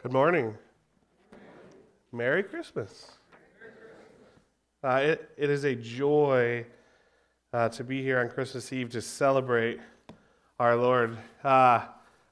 Good 0.00 0.12
morning. 0.12 0.54
Merry 2.12 2.44
Christmas. 2.44 3.18
Uh, 4.84 5.00
it, 5.02 5.30
it 5.36 5.50
is 5.50 5.64
a 5.64 5.74
joy 5.74 6.64
uh, 7.52 7.68
to 7.70 7.82
be 7.82 8.00
here 8.00 8.20
on 8.20 8.28
Christmas 8.28 8.72
Eve 8.72 8.90
to 8.90 9.02
celebrate 9.02 9.80
our 10.60 10.76
Lord. 10.76 11.18
Uh, 11.42 11.80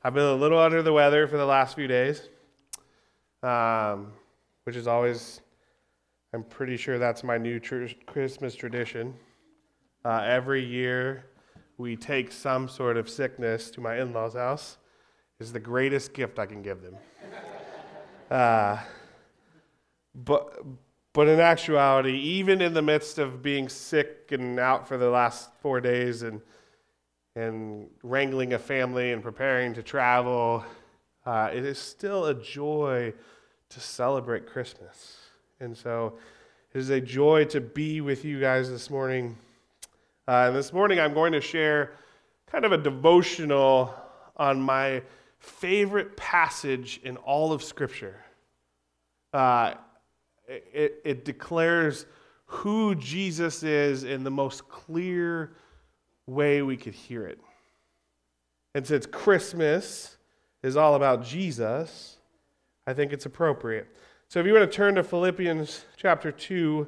I've 0.05 0.14
been 0.14 0.23
a 0.23 0.35
little 0.35 0.61
under 0.61 0.81
the 0.81 0.93
weather 0.93 1.27
for 1.27 1.39
the 1.39 1.45
last 1.45 1.75
few 1.75 1.89
days, 1.89 2.29
um, 3.43 4.12
which 4.62 4.77
is 4.77 4.87
always, 4.87 5.41
I'm 6.33 6.45
pretty 6.45 6.77
sure 6.77 7.01
that's 7.01 7.25
my 7.25 7.37
new 7.37 7.59
tr- 7.59 7.87
Christmas 8.07 8.55
tradition. 8.55 9.12
Uh, 10.04 10.23
every 10.25 10.64
year, 10.64 11.26
we 11.79 11.96
take 11.96 12.31
some 12.31 12.68
sort 12.68 12.96
of 12.96 13.11
sickness 13.11 13.73
to 13.73 13.81
my 13.81 14.01
in 14.01 14.12
law's 14.12 14.35
house. 14.35 14.76
Is 15.40 15.53
the 15.53 15.61
greatest 15.61 16.14
gift 16.14 16.39
I 16.39 16.46
can 16.46 16.62
give 16.62 16.81
them. 16.81 16.95
Uh, 18.30 18.79
but, 20.14 20.64
but 21.12 21.29
in 21.29 21.40
actuality, 21.40 22.18
even 22.18 22.61
in 22.61 22.75
the 22.75 22.82
midst 22.82 23.18
of 23.18 23.43
being 23.43 23.68
sick 23.68 24.29
and 24.30 24.58
out 24.58 24.89
for 24.89 24.96
the 24.96 25.08
last 25.08 25.50
four 25.61 25.80
days 25.80 26.22
and, 26.22 26.40
and 27.34 27.89
wrangling 28.03 28.54
a 28.54 28.58
family 28.58 29.12
and 29.12 29.22
preparing 29.22 29.75
to 29.75 29.82
travel, 29.82 30.64
uh, 31.25 31.50
it 31.53 31.64
is 31.64 31.79
still 31.79 32.27
a 32.27 32.34
joy 32.34 33.12
to 33.69 33.81
celebrate 33.81 34.47
Christmas. 34.47 35.19
And 35.61 35.77
so 35.77 36.19
it 36.75 36.78
is 36.78 36.91
a 36.91 37.00
joy 37.00 37.45
to 37.47 37.61
be 37.61 38.00
with 38.00 38.25
you 38.25 38.41
guys 38.41 38.69
this 38.69 38.91
morning. 38.91 39.36
Uh, 40.28 40.47
and 40.48 40.56
this 40.56 40.72
morning, 40.72 40.98
I'm 40.98 41.14
going 41.14 41.33
to 41.33 41.41
share 41.41 41.92
kind 42.47 42.64
of 42.64 42.73
a 42.73 42.79
devotional 42.79 43.95
on 44.36 44.61
my 44.61 45.03
favorite 45.47 46.16
passage 46.16 47.00
in 47.05 47.16
all 47.19 47.52
of 47.52 47.62
Scripture. 47.62 48.16
Uh, 49.33 49.75
it, 50.48 51.00
it 51.05 51.25
declares 51.25 52.06
who 52.47 52.94
Jesus 52.94 53.62
is 53.62 54.05
in 54.05 54.24
the 54.24 54.30
most 54.30 54.69
clear 54.69 55.52
way 56.27 56.62
we 56.62 56.77
could 56.77 56.94
hear 56.94 57.27
it. 57.27 57.39
And 58.74 58.86
since 58.86 59.06
Christmas 59.06 60.17
is 60.62 60.77
all 60.77 60.94
about 60.94 61.24
Jesus, 61.24 62.19
I 62.86 62.92
think 62.92 63.12
it's 63.12 63.27
appropriate. 63.27 63.89
So 64.28 64.41
if 64.41 64.47
you 64.47 64.52
want 64.52 64.70
to 64.70 64.77
turn 64.77 64.97
to 64.97 65.05
Philippians 65.05 65.84
chapter 65.97 66.30
2, 66.33 66.86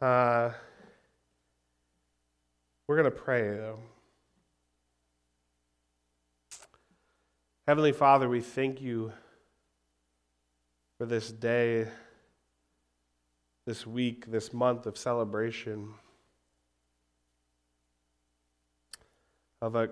uh, 0.00 0.50
we're 2.86 2.96
going 2.96 3.04
to 3.04 3.10
pray, 3.10 3.42
though. 3.42 3.78
Heavenly 7.68 7.92
Father, 7.92 8.30
we 8.30 8.40
thank 8.40 8.80
you 8.80 9.12
for 10.96 11.04
this 11.04 11.30
day, 11.30 11.86
this 13.66 13.86
week, 13.86 14.24
this 14.24 14.54
month 14.54 14.86
of 14.86 14.96
celebration 14.96 15.92
of 19.60 19.74
a 19.74 19.90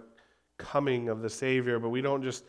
coming 0.56 1.10
of 1.10 1.20
the 1.20 1.28
Savior, 1.28 1.78
but 1.78 1.90
we 1.90 2.00
don't 2.00 2.22
just 2.22 2.44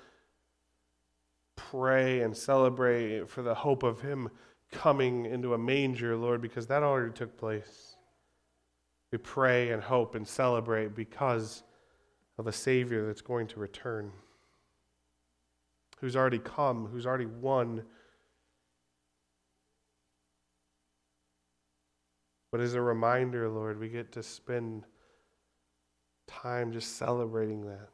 pray 1.57 2.21
and 2.21 2.33
celebrate 2.33 3.29
for 3.29 3.41
the 3.41 3.53
hope 3.53 3.83
of 3.83 3.99
Him 3.99 4.29
coming 4.71 5.25
into 5.25 5.53
a 5.53 5.57
manger, 5.57 6.15
Lord, 6.15 6.41
because 6.41 6.67
that 6.67 6.83
already 6.83 7.11
took 7.11 7.35
place. 7.35 7.97
We 9.11 9.17
pray 9.17 9.71
and 9.71 9.83
hope 9.83 10.15
and 10.15 10.25
celebrate 10.25 10.95
because 10.95 11.63
of 12.37 12.47
a 12.47 12.53
Savior 12.53 13.05
that's 13.05 13.19
going 13.19 13.47
to 13.47 13.59
return, 13.59 14.13
who's 15.97 16.15
already 16.15 16.39
come, 16.39 16.87
who's 16.87 17.05
already 17.05 17.25
won 17.25 17.83
But 22.51 22.61
as 22.61 22.73
a 22.73 22.81
reminder, 22.81 23.49
Lord, 23.49 23.79
we 23.79 23.89
get 23.89 24.11
to 24.13 24.23
spend 24.23 24.85
time 26.27 26.71
just 26.71 26.97
celebrating 26.97 27.65
that. 27.65 27.89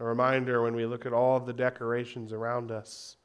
A 0.00 0.04
reminder 0.04 0.62
when 0.62 0.74
we 0.74 0.86
look 0.86 1.06
at 1.06 1.12
all 1.12 1.36
of 1.36 1.46
the 1.46 1.52
decorations 1.52 2.32
around 2.32 2.70
us, 2.70 3.16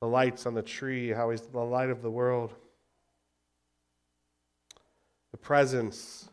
the 0.00 0.06
lights 0.06 0.46
on 0.46 0.54
the 0.54 0.62
tree, 0.62 1.10
how 1.10 1.30
he's 1.30 1.42
the 1.42 1.58
light 1.58 1.90
of 1.90 2.02
the 2.02 2.10
world, 2.10 2.54
the 5.32 5.38
presence 5.38 6.28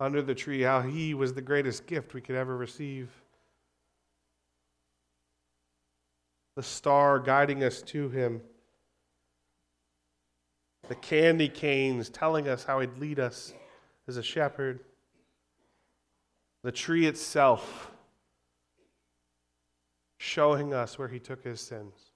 under 0.00 0.20
the 0.20 0.34
tree, 0.34 0.62
how 0.62 0.80
he 0.80 1.14
was 1.14 1.32
the 1.32 1.42
greatest 1.42 1.86
gift 1.86 2.14
we 2.14 2.20
could 2.20 2.34
ever 2.34 2.56
receive. 2.56 3.21
The 6.56 6.62
star 6.62 7.18
guiding 7.18 7.64
us 7.64 7.82
to 7.82 8.08
him 8.08 8.42
the 10.88 10.94
candy 10.96 11.48
canes 11.48 12.08
telling 12.08 12.48
us 12.48 12.64
how 12.64 12.80
he'd 12.80 12.98
lead 12.98 13.20
us 13.20 13.54
as 14.08 14.16
a 14.16 14.22
shepherd, 14.22 14.80
the 16.62 16.72
tree 16.72 17.06
itself 17.06 17.90
showing 20.18 20.74
us 20.74 20.98
where 20.98 21.08
he 21.08 21.18
took 21.18 21.42
his 21.44 21.60
sins, 21.60 22.10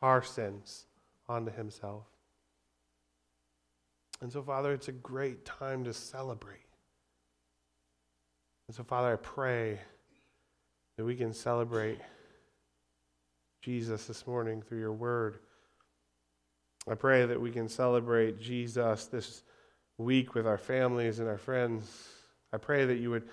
our 0.00 0.22
sins, 0.22 0.86
onto 1.28 1.52
himself. 1.52 2.06
And 4.20 4.32
so, 4.32 4.42
Father, 4.42 4.72
it's 4.72 4.88
a 4.88 4.92
great 4.92 5.44
time 5.44 5.84
to 5.84 5.92
celebrate. 5.92 6.58
And 8.68 8.76
so, 8.76 8.84
Father, 8.84 9.12
I 9.12 9.16
pray 9.16 9.80
that 10.96 11.04
we 11.04 11.16
can 11.16 11.32
celebrate 11.32 11.98
Jesus 13.62 14.06
this 14.06 14.26
morning 14.26 14.60
through 14.60 14.80
your 14.80 14.92
word. 14.92 15.38
I 16.90 16.94
pray 16.96 17.24
that 17.26 17.40
we 17.40 17.52
can 17.52 17.68
celebrate 17.68 18.40
Jesus 18.40 19.06
this 19.06 19.44
week 19.98 20.34
with 20.34 20.48
our 20.48 20.58
families 20.58 21.20
and 21.20 21.28
our 21.28 21.38
friends. 21.38 22.08
I 22.52 22.58
pray 22.58 22.84
that 22.84 22.98
you 22.98 23.10
would 23.10 23.28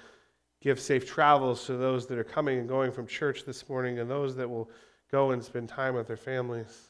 give 0.61 0.79
safe 0.79 1.07
travels 1.07 1.65
to 1.65 1.77
those 1.77 2.05
that 2.07 2.19
are 2.19 2.23
coming 2.23 2.59
and 2.59 2.69
going 2.69 2.91
from 2.91 3.07
church 3.07 3.43
this 3.43 3.67
morning 3.67 3.97
and 3.97 4.09
those 4.09 4.35
that 4.35 4.47
will 4.47 4.69
go 5.11 5.31
and 5.31 5.43
spend 5.43 5.67
time 5.67 5.95
with 5.95 6.05
their 6.05 6.15
families. 6.15 6.89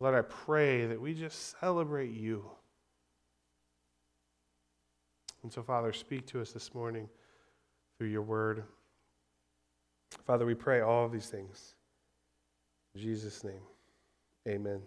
Lord, 0.00 0.14
I 0.14 0.22
pray 0.22 0.86
that 0.86 1.00
we 1.00 1.12
just 1.12 1.58
celebrate 1.60 2.12
you. 2.12 2.50
And 5.42 5.52
so, 5.52 5.62
Father, 5.62 5.92
speak 5.92 6.24
to 6.28 6.40
us 6.40 6.52
this 6.52 6.74
morning 6.74 7.06
through 7.98 8.08
your 8.08 8.22
word. 8.22 8.64
Father, 10.26 10.46
we 10.46 10.54
pray 10.54 10.80
all 10.80 11.04
of 11.04 11.12
these 11.12 11.28
things. 11.28 11.74
In 12.94 13.00
Jesus' 13.00 13.44
name. 13.44 13.62
Amen. 14.46 14.82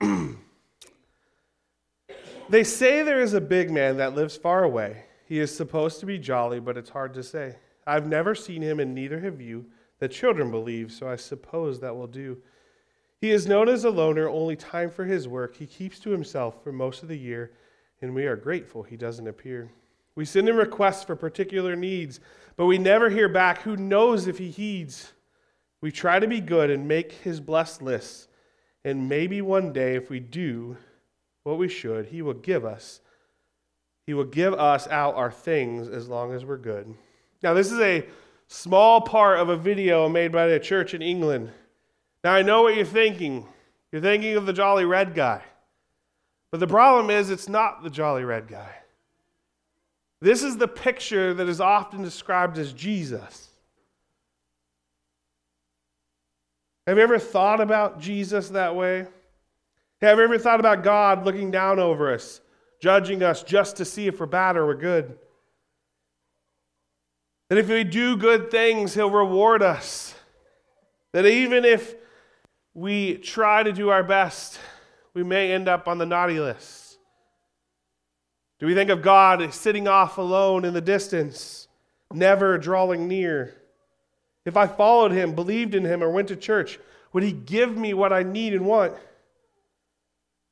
they 2.48 2.64
say 2.64 3.02
there 3.02 3.20
is 3.20 3.34
a 3.34 3.40
big 3.40 3.70
man 3.70 3.96
that 3.96 4.14
lives 4.14 4.36
far 4.36 4.64
away. 4.64 5.04
He 5.26 5.40
is 5.40 5.54
supposed 5.54 6.00
to 6.00 6.06
be 6.06 6.18
jolly, 6.18 6.60
but 6.60 6.76
it's 6.76 6.90
hard 6.90 7.14
to 7.14 7.22
say. 7.22 7.56
I've 7.86 8.06
never 8.06 8.34
seen 8.34 8.62
him, 8.62 8.80
and 8.80 8.94
neither 8.94 9.20
have 9.20 9.40
you. 9.40 9.66
The 9.98 10.08
children 10.08 10.50
believe, 10.50 10.92
so 10.92 11.08
I 11.08 11.16
suppose 11.16 11.80
that 11.80 11.96
will 11.96 12.06
do. 12.06 12.38
He 13.20 13.30
is 13.30 13.46
known 13.46 13.68
as 13.68 13.84
a 13.84 13.90
loner, 13.90 14.28
only 14.28 14.56
time 14.56 14.90
for 14.90 15.04
his 15.04 15.26
work. 15.26 15.56
He 15.56 15.66
keeps 15.66 15.98
to 16.00 16.10
himself 16.10 16.62
for 16.62 16.70
most 16.70 17.02
of 17.02 17.08
the 17.08 17.18
year, 17.18 17.52
and 18.00 18.14
we 18.14 18.26
are 18.26 18.36
grateful 18.36 18.82
he 18.82 18.96
doesn't 18.96 19.26
appear. 19.26 19.72
We 20.16 20.24
send 20.24 20.48
him 20.48 20.56
requests 20.56 21.04
for 21.04 21.14
particular 21.14 21.76
needs, 21.76 22.18
but 22.56 22.66
we 22.66 22.78
never 22.78 23.10
hear 23.10 23.28
back. 23.28 23.62
Who 23.62 23.76
knows 23.76 24.26
if 24.26 24.38
he 24.38 24.50
heeds? 24.50 25.12
We 25.80 25.92
try 25.92 26.18
to 26.18 26.26
be 26.26 26.40
good 26.40 26.70
and 26.70 26.88
make 26.88 27.12
his 27.12 27.38
blessed 27.38 27.82
lists, 27.82 28.26
and 28.84 29.08
maybe 29.08 29.42
one 29.42 29.72
day, 29.72 29.94
if 29.94 30.10
we 30.10 30.18
do 30.18 30.78
what 31.44 31.58
we 31.58 31.68
should, 31.68 32.06
he 32.06 32.22
will 32.22 32.34
give 32.34 32.64
us. 32.64 33.00
He 34.06 34.14
will 34.14 34.24
give 34.24 34.54
us 34.54 34.88
out 34.88 35.16
our 35.16 35.30
things 35.30 35.88
as 35.88 36.08
long 36.08 36.32
as 36.32 36.44
we're 36.44 36.56
good. 36.56 36.94
Now, 37.42 37.52
this 37.52 37.70
is 37.70 37.80
a 37.80 38.06
small 38.48 39.02
part 39.02 39.38
of 39.38 39.48
a 39.48 39.56
video 39.56 40.08
made 40.08 40.32
by 40.32 40.46
the 40.46 40.58
church 40.58 40.94
in 40.94 41.02
England. 41.02 41.50
Now, 42.24 42.32
I 42.32 42.42
know 42.42 42.62
what 42.62 42.74
you're 42.74 42.84
thinking. 42.84 43.46
You're 43.92 44.02
thinking 44.02 44.36
of 44.36 44.46
the 44.46 44.52
jolly 44.52 44.84
red 44.84 45.14
guy. 45.14 45.42
But 46.50 46.60
the 46.60 46.66
problem 46.66 47.10
is, 47.10 47.30
it's 47.30 47.48
not 47.48 47.82
the 47.82 47.90
jolly 47.90 48.24
red 48.24 48.48
guy. 48.48 48.74
This 50.20 50.42
is 50.42 50.56
the 50.56 50.68
picture 50.68 51.34
that 51.34 51.48
is 51.48 51.60
often 51.60 52.02
described 52.02 52.58
as 52.58 52.72
Jesus. 52.72 53.48
Have 56.86 56.96
you 56.96 57.02
ever 57.02 57.18
thought 57.18 57.60
about 57.60 58.00
Jesus 58.00 58.50
that 58.50 58.76
way? 58.76 59.06
Have 60.00 60.18
you 60.18 60.24
ever 60.24 60.38
thought 60.38 60.60
about 60.60 60.84
God 60.84 61.24
looking 61.24 61.50
down 61.50 61.78
over 61.78 62.12
us, 62.12 62.40
judging 62.80 63.22
us 63.22 63.42
just 63.42 63.76
to 63.76 63.84
see 63.84 64.06
if 64.06 64.20
we're 64.20 64.26
bad 64.26 64.56
or 64.56 64.66
we're 64.66 64.74
good? 64.74 65.18
That 67.48 67.58
if 67.58 67.68
we 67.68 67.84
do 67.84 68.16
good 68.16 68.50
things, 68.50 68.94
He'll 68.94 69.10
reward 69.10 69.62
us. 69.62 70.14
That 71.12 71.26
even 71.26 71.64
if 71.64 71.94
we 72.74 73.16
try 73.16 73.62
to 73.62 73.72
do 73.72 73.88
our 73.88 74.02
best, 74.02 74.58
we 75.14 75.22
may 75.22 75.52
end 75.52 75.68
up 75.68 75.88
on 75.88 75.98
the 75.98 76.06
naughty 76.06 76.38
list. 76.38 76.85
Do 78.58 78.66
we 78.66 78.74
think 78.74 78.90
of 78.90 79.02
God 79.02 79.52
sitting 79.52 79.86
off 79.86 80.18
alone 80.18 80.64
in 80.64 80.72
the 80.72 80.80
distance, 80.80 81.68
never 82.12 82.56
drawing 82.56 83.06
near? 83.06 83.54
If 84.44 84.56
I 84.56 84.66
followed 84.66 85.12
him, 85.12 85.34
believed 85.34 85.74
in 85.74 85.84
him, 85.84 86.02
or 86.02 86.10
went 86.10 86.28
to 86.28 86.36
church, 86.36 86.78
would 87.12 87.22
he 87.22 87.32
give 87.32 87.76
me 87.76 87.94
what 87.94 88.12
I 88.12 88.22
need 88.22 88.54
and 88.54 88.64
want? 88.64 88.94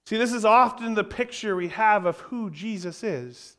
See, 0.06 0.18
this 0.18 0.32
is 0.32 0.44
often 0.44 0.94
the 0.94 1.04
picture 1.04 1.56
we 1.56 1.68
have 1.68 2.04
of 2.04 2.20
who 2.20 2.50
Jesus 2.50 3.02
is. 3.02 3.56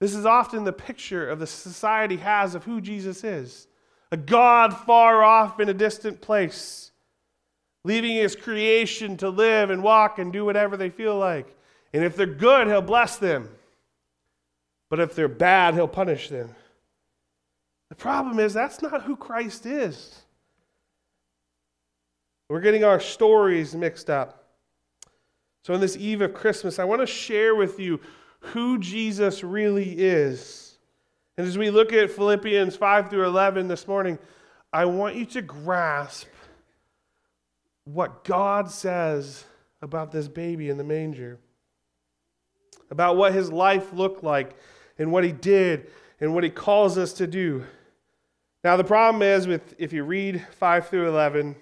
This 0.00 0.14
is 0.14 0.26
often 0.26 0.64
the 0.64 0.72
picture 0.72 1.28
of 1.28 1.38
the 1.38 1.46
society 1.46 2.16
has 2.16 2.54
of 2.54 2.64
who 2.64 2.80
Jesus 2.80 3.24
is 3.24 3.66
a 4.10 4.16
God 4.16 4.76
far 4.76 5.24
off 5.24 5.58
in 5.58 5.68
a 5.68 5.74
distant 5.74 6.20
place, 6.20 6.92
leaving 7.84 8.14
his 8.14 8.36
creation 8.36 9.16
to 9.16 9.28
live 9.28 9.70
and 9.70 9.82
walk 9.82 10.20
and 10.20 10.32
do 10.32 10.44
whatever 10.44 10.76
they 10.76 10.90
feel 10.90 11.18
like. 11.18 11.56
And 11.94 12.04
if 12.04 12.16
they're 12.16 12.26
good, 12.26 12.66
he'll 12.66 12.82
bless 12.82 13.16
them. 13.16 13.48
But 14.90 14.98
if 14.98 15.14
they're 15.14 15.28
bad, 15.28 15.74
he'll 15.74 15.88
punish 15.88 16.28
them. 16.28 16.54
The 17.88 17.94
problem 17.94 18.40
is, 18.40 18.52
that's 18.52 18.82
not 18.82 19.02
who 19.02 19.16
Christ 19.16 19.64
is. 19.64 20.20
We're 22.48 22.60
getting 22.60 22.84
our 22.84 22.98
stories 22.98 23.74
mixed 23.74 24.10
up. 24.10 24.44
So, 25.62 25.72
on 25.72 25.80
this 25.80 25.96
eve 25.96 26.20
of 26.20 26.34
Christmas, 26.34 26.78
I 26.78 26.84
want 26.84 27.00
to 27.00 27.06
share 27.06 27.54
with 27.54 27.78
you 27.78 28.00
who 28.40 28.78
Jesus 28.78 29.44
really 29.44 29.94
is. 29.96 30.76
And 31.38 31.46
as 31.46 31.56
we 31.56 31.70
look 31.70 31.92
at 31.92 32.10
Philippians 32.10 32.76
5 32.76 33.08
through 33.08 33.24
11 33.24 33.68
this 33.68 33.86
morning, 33.86 34.18
I 34.72 34.84
want 34.84 35.14
you 35.14 35.26
to 35.26 35.42
grasp 35.42 36.26
what 37.84 38.24
God 38.24 38.70
says 38.70 39.44
about 39.80 40.10
this 40.10 40.26
baby 40.26 40.68
in 40.70 40.76
the 40.76 40.84
manger, 40.84 41.38
about 42.90 43.16
what 43.16 43.32
his 43.32 43.50
life 43.50 43.92
looked 43.92 44.22
like, 44.22 44.56
and 44.98 45.10
what 45.10 45.24
he 45.24 45.32
did, 45.32 45.90
and 46.20 46.34
what 46.34 46.44
he 46.44 46.50
calls 46.50 46.96
us 46.98 47.12
to 47.14 47.26
do. 47.26 47.64
Now, 48.62 48.76
the 48.76 48.84
problem 48.84 49.22
is 49.22 49.46
with 49.46 49.74
if 49.78 49.92
you 49.92 50.04
read 50.04 50.44
5 50.52 50.88
through 50.88 51.08
11, 51.08 51.56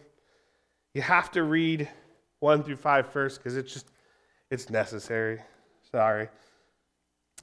you 0.95 1.03
have 1.03 1.31
to 1.33 1.43
read 1.43 1.89
1 2.41 2.63
through 2.63 2.77
5 2.77 3.13
first 3.13 3.39
because 3.39 3.57
it's 3.57 3.73
just 3.73 3.87
it's 4.51 4.71
necessary. 4.71 5.41
Sorry. 5.91 6.29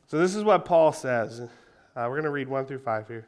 So, 0.07 0.17
this 0.17 0.35
is 0.35 0.43
what 0.43 0.65
Paul 0.65 0.91
says. 0.93 1.41
Uh, 1.41 1.47
we're 1.95 2.15
going 2.15 2.23
to 2.23 2.29
read 2.29 2.47
1 2.47 2.65
through 2.65 2.79
5 2.79 3.07
here. 3.07 3.27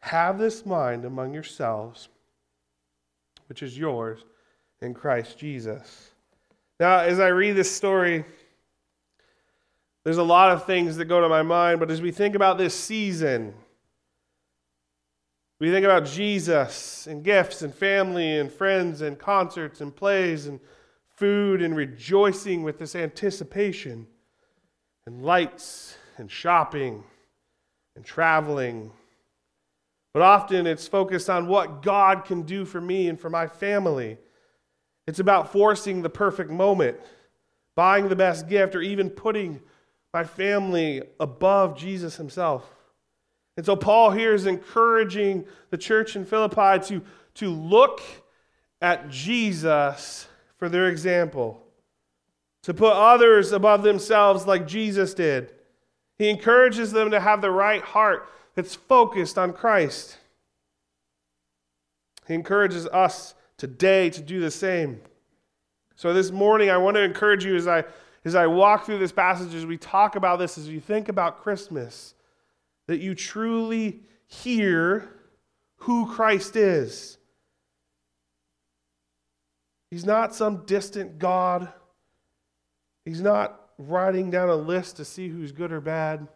Have 0.00 0.38
this 0.38 0.64
mind 0.64 1.04
among 1.04 1.34
yourselves, 1.34 2.08
which 3.48 3.62
is 3.62 3.76
yours 3.76 4.24
in 4.80 4.94
Christ 4.94 5.38
Jesus. 5.38 6.10
Now, 6.78 7.00
as 7.00 7.18
I 7.18 7.28
read 7.28 7.56
this 7.56 7.70
story, 7.70 8.24
there's 10.04 10.18
a 10.18 10.22
lot 10.22 10.52
of 10.52 10.64
things 10.64 10.96
that 10.96 11.06
go 11.06 11.20
to 11.20 11.28
my 11.28 11.42
mind, 11.42 11.80
but 11.80 11.90
as 11.90 12.00
we 12.00 12.12
think 12.12 12.34
about 12.34 12.56
this 12.58 12.74
season, 12.74 13.54
we 15.60 15.70
think 15.72 15.84
about 15.84 16.06
Jesus 16.06 17.08
and 17.08 17.24
gifts 17.24 17.62
and 17.62 17.74
family 17.74 18.38
and 18.38 18.52
friends 18.52 19.02
and 19.02 19.18
concerts 19.18 19.80
and 19.80 19.94
plays 19.94 20.46
and 20.46 20.60
food 21.16 21.60
and 21.60 21.76
rejoicing 21.76 22.62
with 22.62 22.78
this 22.78 22.94
anticipation, 22.94 24.06
and 25.04 25.22
lights 25.22 25.96
and 26.16 26.30
shopping 26.30 27.02
and 27.96 28.04
traveling. 28.04 28.92
But 30.12 30.22
often 30.22 30.66
it's 30.66 30.88
focused 30.88 31.28
on 31.28 31.46
what 31.46 31.82
God 31.82 32.24
can 32.24 32.42
do 32.42 32.64
for 32.64 32.80
me 32.80 33.08
and 33.08 33.20
for 33.20 33.30
my 33.30 33.46
family. 33.46 34.18
It's 35.06 35.20
about 35.20 35.52
forcing 35.52 36.02
the 36.02 36.10
perfect 36.10 36.50
moment, 36.50 36.98
buying 37.74 38.08
the 38.08 38.16
best 38.16 38.48
gift, 38.48 38.74
or 38.74 38.82
even 38.82 39.10
putting 39.10 39.60
my 40.12 40.24
family 40.24 41.02
above 41.20 41.78
Jesus 41.78 42.16
himself. 42.16 42.64
And 43.56 43.66
so 43.66 43.76
Paul 43.76 44.10
here 44.12 44.34
is 44.34 44.46
encouraging 44.46 45.44
the 45.70 45.78
church 45.78 46.16
in 46.16 46.24
Philippi 46.24 46.84
to, 46.86 47.02
to 47.34 47.50
look 47.50 48.00
at 48.80 49.10
Jesus 49.10 50.28
for 50.58 50.68
their 50.68 50.88
example, 50.88 51.62
to 52.62 52.74
put 52.74 52.92
others 52.92 53.52
above 53.52 53.82
themselves 53.82 54.46
like 54.46 54.66
Jesus 54.66 55.14
did. 55.14 55.52
He 56.18 56.28
encourages 56.28 56.92
them 56.92 57.12
to 57.12 57.20
have 57.20 57.40
the 57.40 57.50
right 57.50 57.82
heart 57.82 58.28
that's 58.58 58.74
focused 58.74 59.38
on 59.38 59.52
Christ. 59.52 60.18
He 62.26 62.34
encourages 62.34 62.88
us 62.88 63.36
today 63.56 64.10
to 64.10 64.20
do 64.20 64.40
the 64.40 64.50
same. 64.50 65.00
So 65.94 66.12
this 66.12 66.32
morning, 66.32 66.68
I 66.68 66.76
want 66.76 66.96
to 66.96 67.02
encourage 67.04 67.44
you 67.44 67.54
as 67.54 67.68
I, 67.68 67.84
as 68.24 68.34
I 68.34 68.48
walk 68.48 68.84
through 68.84 68.98
this 68.98 69.12
passage, 69.12 69.54
as 69.54 69.64
we 69.64 69.78
talk 69.78 70.16
about 70.16 70.40
this, 70.40 70.58
as 70.58 70.68
you 70.68 70.80
think 70.80 71.08
about 71.08 71.40
Christmas, 71.40 72.14
that 72.88 72.98
you 72.98 73.14
truly 73.14 74.00
hear 74.26 75.08
who 75.76 76.12
Christ 76.12 76.56
is 76.56 77.16
He's 79.92 80.04
not 80.04 80.34
some 80.34 80.66
distant 80.66 81.20
God. 81.20 81.72
He's 83.04 83.20
not 83.20 83.68
writing 83.78 84.30
down 84.30 84.48
a 84.48 84.56
list 84.56 84.96
to 84.96 85.04
see 85.04 85.28
who's 85.28 85.52
good 85.52 85.70
or 85.70 85.80
bad. 85.80 86.26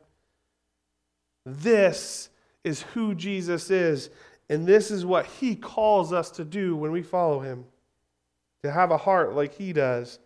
This 1.45 2.29
is 2.65 2.83
who 2.83 3.15
Jesus 3.15 3.71
is, 3.71 4.11
and 4.49 4.67
this 4.67 4.91
is 4.91 5.05
what 5.05 5.27
he 5.27 5.57
calls 5.57 6.13
us 6.13 6.31
to 6.33 6.45
do 6.45 6.77
when 6.77 6.93
we 6.93 7.03
follow 7.03 7.41
him 7.41 7.65
to 8.63 8.71
have 8.71 8.91
a 8.91 8.97
heart 8.97 9.35
like 9.35 9.55
he 9.55 9.73
does. 9.73 10.19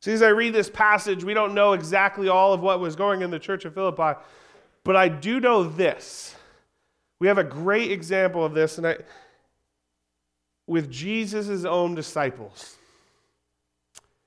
See, 0.00 0.12
as 0.12 0.22
I 0.22 0.28
read 0.28 0.54
this 0.54 0.70
passage, 0.70 1.24
we 1.24 1.34
don't 1.34 1.54
know 1.54 1.72
exactly 1.72 2.28
all 2.28 2.52
of 2.52 2.60
what 2.60 2.80
was 2.80 2.96
going 2.96 3.22
in 3.22 3.30
the 3.30 3.38
church 3.38 3.64
of 3.64 3.74
Philippi, 3.74 4.18
but 4.84 4.96
I 4.96 5.08
do 5.08 5.40
know 5.40 5.64
this. 5.64 6.34
We 7.20 7.26
have 7.28 7.38
a 7.38 7.44
great 7.44 7.90
example 7.90 8.44
of 8.44 8.54
this, 8.54 8.78
and 8.78 8.86
I, 8.86 8.96
with 10.66 10.90
Jesus' 10.90 11.64
own 11.64 11.94
disciples. 11.94 12.76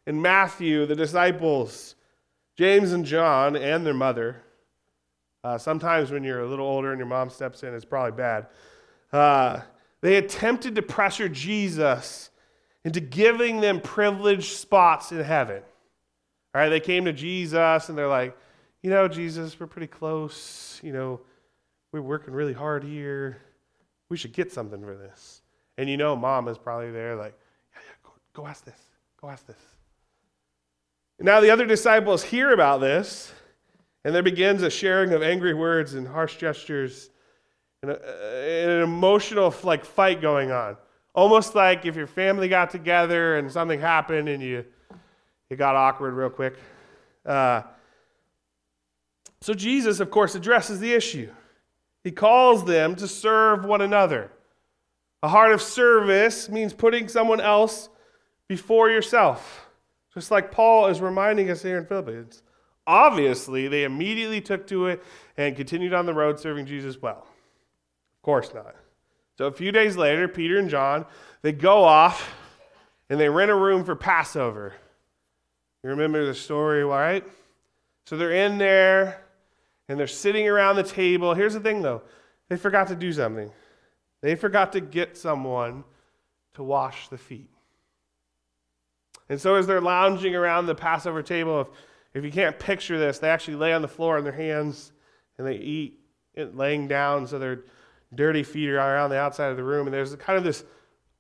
In 0.06 0.22
Matthew, 0.22 0.86
the 0.86 0.96
disciples, 0.96 1.96
James 2.58 2.92
and 2.94 3.06
John, 3.06 3.56
and 3.56 3.86
their 3.86 3.94
mother, 3.94 4.38
uh, 5.48 5.58
sometimes 5.58 6.12
when 6.12 6.26
you're 6.26 6.42
a 6.42 6.46
little 6.46 6.68
older 6.68 6.92
and 6.92 7.00
your 7.00 7.08
mom 7.08 7.30
steps 7.30 7.64
in, 7.64 7.74
it's 7.74 7.86
probably 7.86 8.12
bad. 8.12 8.48
Uh, 9.14 9.62
they 10.02 10.18
attempted 10.18 10.76
to 10.76 10.82
pressure 10.82 11.30
Jesus 11.30 12.32
into 12.84 13.00
giving 13.00 13.62
them 13.62 13.80
privileged 13.80 14.58
spots 14.58 15.14
in 15.14 15.24
heaven. 15.24 15.64
All 16.54 16.62
right, 16.62 16.68
they 16.68 16.82
came 16.82 17.06
to 17.06 17.14
Jesus 17.14 17.88
and 17.88 17.98
they're 17.98 18.10
like, 18.10 18.38
you 18.84 18.90
know, 18.90 19.08
Jesus, 19.08 19.58
we're 19.58 19.68
pretty 19.68 19.88
close. 19.88 20.82
You 20.84 20.92
know, 20.92 21.22
we're 21.94 22.02
working 22.02 22.34
really 22.34 22.52
hard 22.52 22.84
here. 22.84 23.38
We 24.10 24.18
should 24.18 24.34
get 24.34 24.52
something 24.52 24.82
for 24.82 24.98
this. 24.98 25.44
And 25.78 25.90
you 25.90 25.96
know, 25.96 26.18
mom 26.18 26.50
is 26.50 26.58
probably 26.58 26.92
there, 26.92 27.16
like, 27.16 27.40
yeah, 27.74 27.80
yeah, 27.86 27.94
go, 28.04 28.42
go 28.42 28.48
ask 28.48 28.66
this. 28.66 28.82
Go 29.22 29.30
ask 29.30 29.48
this. 29.48 29.56
And 31.20 31.26
now 31.26 31.40
the 31.40 31.52
other 31.52 31.66
disciples 31.66 32.22
hear 32.22 32.52
about 32.52 32.82
this, 32.82 33.32
and 34.08 34.16
there 34.16 34.24
begins 34.24 34.64
a 34.64 34.70
sharing 34.70 35.12
of 35.12 35.22
angry 35.22 35.54
words 35.54 35.94
and 35.94 36.08
harsh 36.08 36.38
gestures, 36.38 37.10
and, 37.82 37.92
a, 37.92 37.96
and 38.64 38.72
an 38.72 38.82
emotional 38.82 39.54
like 39.64 39.84
fight 39.84 40.22
going 40.22 40.50
on. 40.50 40.78
Almost 41.14 41.56
like 41.56 41.86
if 41.86 41.98
your 41.98 42.08
family 42.08 42.48
got 42.48 42.70
together 42.70 43.36
and 43.36 43.52
something 43.52 43.82
happened 43.82 44.30
and 44.30 44.42
you 44.42 44.64
it 45.50 45.58
got 45.58 45.76
awkward 45.76 46.14
real 46.14 46.30
quick. 46.30 46.56
Uh, 47.26 47.64
so 49.42 49.54
Jesus, 49.54 50.00
of 50.00 50.10
course, 50.10 50.36
addresses 50.36 50.80
the 50.80 50.94
issue. 50.94 51.30
He 52.02 52.12
calls 52.12 52.64
them 52.64 52.96
to 52.96 53.10
serve 53.10 53.66
one 53.66 53.82
another. 53.82 54.32
A 55.22 55.28
heart 55.28 55.52
of 55.52 55.62
service 55.62 56.48
means 56.48 56.74
putting 56.74 57.10
someone 57.10 57.42
else 57.42 57.90
before 58.48 58.90
yourself. 58.90 59.68
Just 60.14 60.32
like 60.32 60.50
Paul 60.50 60.88
is 60.88 61.02
reminding 61.02 61.50
us 61.50 61.62
here 61.62 61.78
in 61.78 61.86
Philippians. 61.86 62.42
Obviously, 62.88 63.68
they 63.68 63.84
immediately 63.84 64.40
took 64.40 64.66
to 64.68 64.88
it 64.88 65.04
and 65.36 65.56
continued 65.56 65.94
on 65.94 66.06
the 66.06 66.14
road 66.14 66.40
serving 66.40 66.66
Jesus 66.66 67.02
well. 67.02 67.28
Of 67.28 68.22
course 68.24 68.54
not. 68.54 68.76
So 69.38 69.46
a 69.46 69.52
few 69.52 69.72
days 69.72 69.98
later, 69.98 70.28
Peter 70.28 70.58
and 70.58 70.70
John, 70.70 71.06
they 71.42 71.52
go 71.52 71.84
off 71.84 72.34
and 73.10 73.20
they 73.20 73.30
rent 73.30 73.52
a 73.52 73.56
room 73.56 73.84
for 73.84 73.96
Passover. 73.96 74.74
You 75.84 75.92
remember 75.92 76.26
the 76.26 76.34
story, 76.34 76.84
right? 76.84 77.24
So 78.06 78.18
they're 78.18 78.32
in 78.32 78.58
there 78.58 79.22
and 79.90 80.00
they're 80.00 80.08
sitting 80.08 80.48
around 80.48 80.78
the 80.78 80.84
table. 80.84 81.34
Here's 81.34 81.54
the 81.54 81.60
thing 81.60 81.82
though 81.82 82.02
they 82.50 82.56
forgot 82.56 82.88
to 82.88 82.96
do 82.96 83.12
something. 83.12 83.52
They 84.22 84.36
forgot 84.36 84.72
to 84.74 84.82
get 84.82 85.18
someone 85.18 85.84
to 86.56 86.64
wash 86.64 87.10
the 87.10 87.18
feet. 87.18 87.52
And 89.30 89.40
so, 89.40 89.56
as 89.56 89.68
they're 89.68 89.82
lounging 89.82 90.36
around 90.36 90.66
the 90.66 90.76
Passover 90.76 91.22
table, 91.22 91.62
if, 91.62 91.68
if 92.18 92.26
you 92.26 92.32
can't 92.32 92.58
picture 92.58 92.98
this, 92.98 93.20
they 93.20 93.30
actually 93.30 93.56
lay 93.56 93.74
on 93.74 93.82
the 93.82 93.88
floor 93.88 94.18
on 94.18 94.24
their 94.24 94.34
hands 94.34 94.92
and 95.38 95.46
they 95.46 95.56
eat 95.56 96.00
laying 96.36 96.88
down 96.88 97.28
so 97.28 97.40
their 97.40 97.64
dirty 98.14 98.44
feet 98.44 98.70
are 98.70 98.78
around 98.78 99.10
the 99.10 99.18
outside 99.18 99.50
of 99.50 99.58
the 99.58 99.64
room. 99.64 99.88
And 99.88 99.94
there's 99.94 100.16
kind 100.16 100.38
of 100.38 100.44
this 100.44 100.64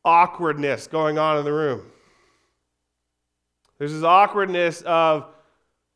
awkwardness 0.06 0.88
going 0.88 1.18
on 1.18 1.38
in 1.38 1.46
the 1.46 1.54
room. 1.54 1.92
There's 3.77 3.94
this 3.94 4.04
awkwardness 4.04 4.82
of 4.82 5.27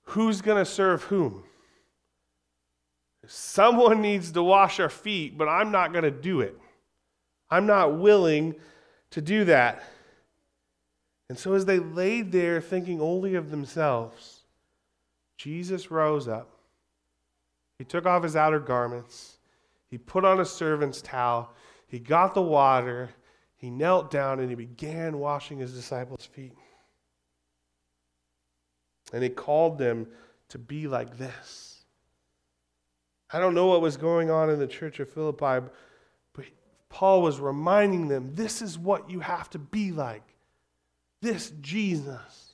who's 0.03 0.41
going 0.41 0.63
to 0.63 0.69
serve 0.69 1.03
whom. 1.03 1.43
Someone 3.27 4.01
needs 4.01 4.31
to 4.31 4.43
wash 4.43 4.79
our 4.79 4.89
feet, 4.89 5.37
but 5.37 5.47
I'm 5.47 5.71
not 5.71 5.93
going 5.93 6.03
to 6.03 6.11
do 6.11 6.41
it. 6.41 6.57
I'm 7.49 7.65
not 7.65 7.97
willing 7.97 8.55
to 9.11 9.21
do 9.21 9.45
that. 9.45 9.83
And 11.29 11.37
so, 11.37 11.53
as 11.53 11.65
they 11.65 11.79
laid 11.79 12.31
there 12.31 12.59
thinking 12.59 12.99
only 12.99 13.35
of 13.35 13.51
themselves, 13.51 14.40
Jesus 15.41 15.89
rose 15.89 16.27
up. 16.27 16.51
He 17.79 17.83
took 17.83 18.05
off 18.05 18.21
his 18.21 18.35
outer 18.35 18.59
garments. 18.59 19.39
He 19.89 19.97
put 19.97 20.23
on 20.23 20.39
a 20.39 20.45
servant's 20.45 21.01
towel. 21.01 21.51
He 21.87 21.97
got 21.97 22.35
the 22.35 22.43
water. 22.43 23.09
He 23.57 23.71
knelt 23.71 24.11
down 24.11 24.39
and 24.39 24.49
he 24.49 24.55
began 24.55 25.17
washing 25.17 25.57
his 25.57 25.73
disciples' 25.73 26.27
feet. 26.27 26.53
And 29.11 29.23
he 29.23 29.29
called 29.29 29.79
them 29.79 30.05
to 30.49 30.59
be 30.59 30.87
like 30.87 31.17
this. 31.17 31.85
I 33.33 33.39
don't 33.39 33.55
know 33.55 33.65
what 33.65 33.81
was 33.81 33.97
going 33.97 34.29
on 34.29 34.51
in 34.51 34.59
the 34.59 34.67
church 34.67 34.99
of 34.99 35.09
Philippi, 35.09 35.67
but 36.33 36.45
Paul 36.87 37.23
was 37.23 37.39
reminding 37.39 38.09
them 38.09 38.35
this 38.35 38.61
is 38.61 38.77
what 38.77 39.09
you 39.09 39.21
have 39.21 39.49
to 39.49 39.57
be 39.57 39.91
like. 39.91 40.35
This 41.19 41.51
Jesus. 41.61 42.50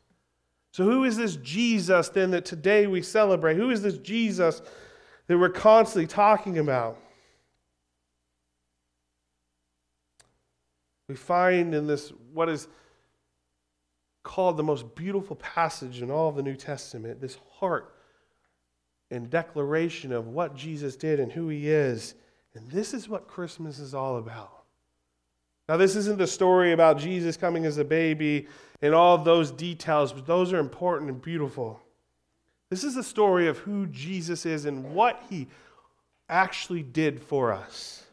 So, 0.77 0.83
who 0.83 1.05
is 1.05 1.17
this 1.17 1.37
Jesus 1.37 2.09
then 2.09 2.29
that 2.29 2.45
today 2.45 2.85
we 2.85 3.01
celebrate? 3.01 3.57
Who 3.57 3.71
is 3.71 3.81
this 3.81 3.97
Jesus 3.97 4.61
that 5.25 5.35
we're 5.35 5.49
constantly 5.49 6.05
talking 6.05 6.59
about? 6.59 6.99
We 11.09 11.15
find 11.15 11.73
in 11.73 11.87
this 11.87 12.13
what 12.31 12.47
is 12.47 12.67
called 14.21 14.55
the 14.55 14.61
most 14.61 14.93
beautiful 14.93 15.35
passage 15.37 16.03
in 16.03 16.11
all 16.11 16.29
of 16.29 16.35
the 16.35 16.43
New 16.43 16.55
Testament, 16.55 17.19
this 17.21 17.39
heart 17.53 17.95
and 19.09 19.31
declaration 19.31 20.11
of 20.13 20.27
what 20.27 20.55
Jesus 20.55 20.95
did 20.95 21.19
and 21.19 21.31
who 21.31 21.49
he 21.49 21.71
is. 21.71 22.13
And 22.53 22.69
this 22.69 22.93
is 22.93 23.09
what 23.09 23.27
Christmas 23.27 23.79
is 23.79 23.95
all 23.95 24.17
about. 24.17 24.56
Now, 25.69 25.77
this 25.77 25.95
isn't 25.95 26.17
the 26.17 26.27
story 26.27 26.71
about 26.71 26.97
Jesus 26.97 27.35
coming 27.35 27.65
as 27.65 27.77
a 27.77 27.83
baby 27.83 28.47
and 28.81 28.93
all 28.93 29.15
of 29.15 29.25
those 29.25 29.51
details, 29.51 30.13
but 30.13 30.25
those 30.25 30.53
are 30.53 30.59
important 30.59 31.09
and 31.09 31.21
beautiful. 31.21 31.81
This 32.69 32.83
is 32.83 32.95
the 32.95 33.03
story 33.03 33.47
of 33.47 33.57
who 33.59 33.87
Jesus 33.87 34.45
is 34.45 34.65
and 34.65 34.93
what 34.93 35.21
he 35.29 35.47
actually 36.29 36.83
did 36.83 37.21
for 37.21 37.51
us. 37.51 38.05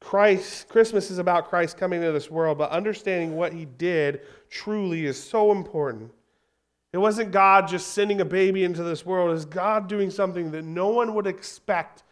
Christ, 0.00 0.68
Christmas 0.68 1.10
is 1.10 1.18
about 1.18 1.48
Christ 1.48 1.76
coming 1.76 2.00
into 2.00 2.12
this 2.12 2.30
world, 2.30 2.58
but 2.58 2.70
understanding 2.70 3.36
what 3.36 3.52
he 3.52 3.64
did 3.64 4.20
truly 4.48 5.06
is 5.06 5.22
so 5.22 5.50
important. 5.50 6.12
It 6.92 6.98
wasn't 6.98 7.32
God 7.32 7.68
just 7.68 7.88
sending 7.88 8.20
a 8.20 8.24
baby 8.24 8.64
into 8.64 8.82
this 8.82 9.04
world, 9.04 9.36
it's 9.36 9.44
God 9.44 9.88
doing 9.88 10.10
something 10.10 10.50
that 10.52 10.64
no 10.64 10.88
one 10.88 11.14
would 11.14 11.26
expect 11.26 12.04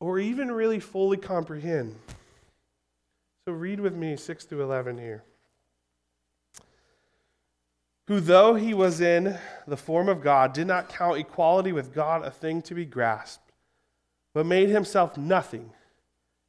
or 0.00 0.18
even 0.18 0.50
really 0.50 0.80
fully 0.80 1.16
comprehend. 1.16 1.94
So 3.46 3.52
read 3.52 3.80
with 3.80 3.94
me 3.94 4.16
6 4.16 4.44
through 4.44 4.62
11 4.62 4.96
here. 4.96 5.22
Who, 8.06 8.20
though 8.20 8.54
he 8.54 8.72
was 8.72 9.00
in 9.00 9.38
the 9.66 9.76
form 9.76 10.08
of 10.08 10.22
God, 10.22 10.52
did 10.52 10.66
not 10.66 10.88
count 10.88 11.18
equality 11.18 11.72
with 11.72 11.94
God 11.94 12.24
a 12.24 12.30
thing 12.30 12.62
to 12.62 12.74
be 12.74 12.84
grasped, 12.86 13.52
but 14.32 14.46
made 14.46 14.68
himself 14.68 15.16
nothing 15.16 15.70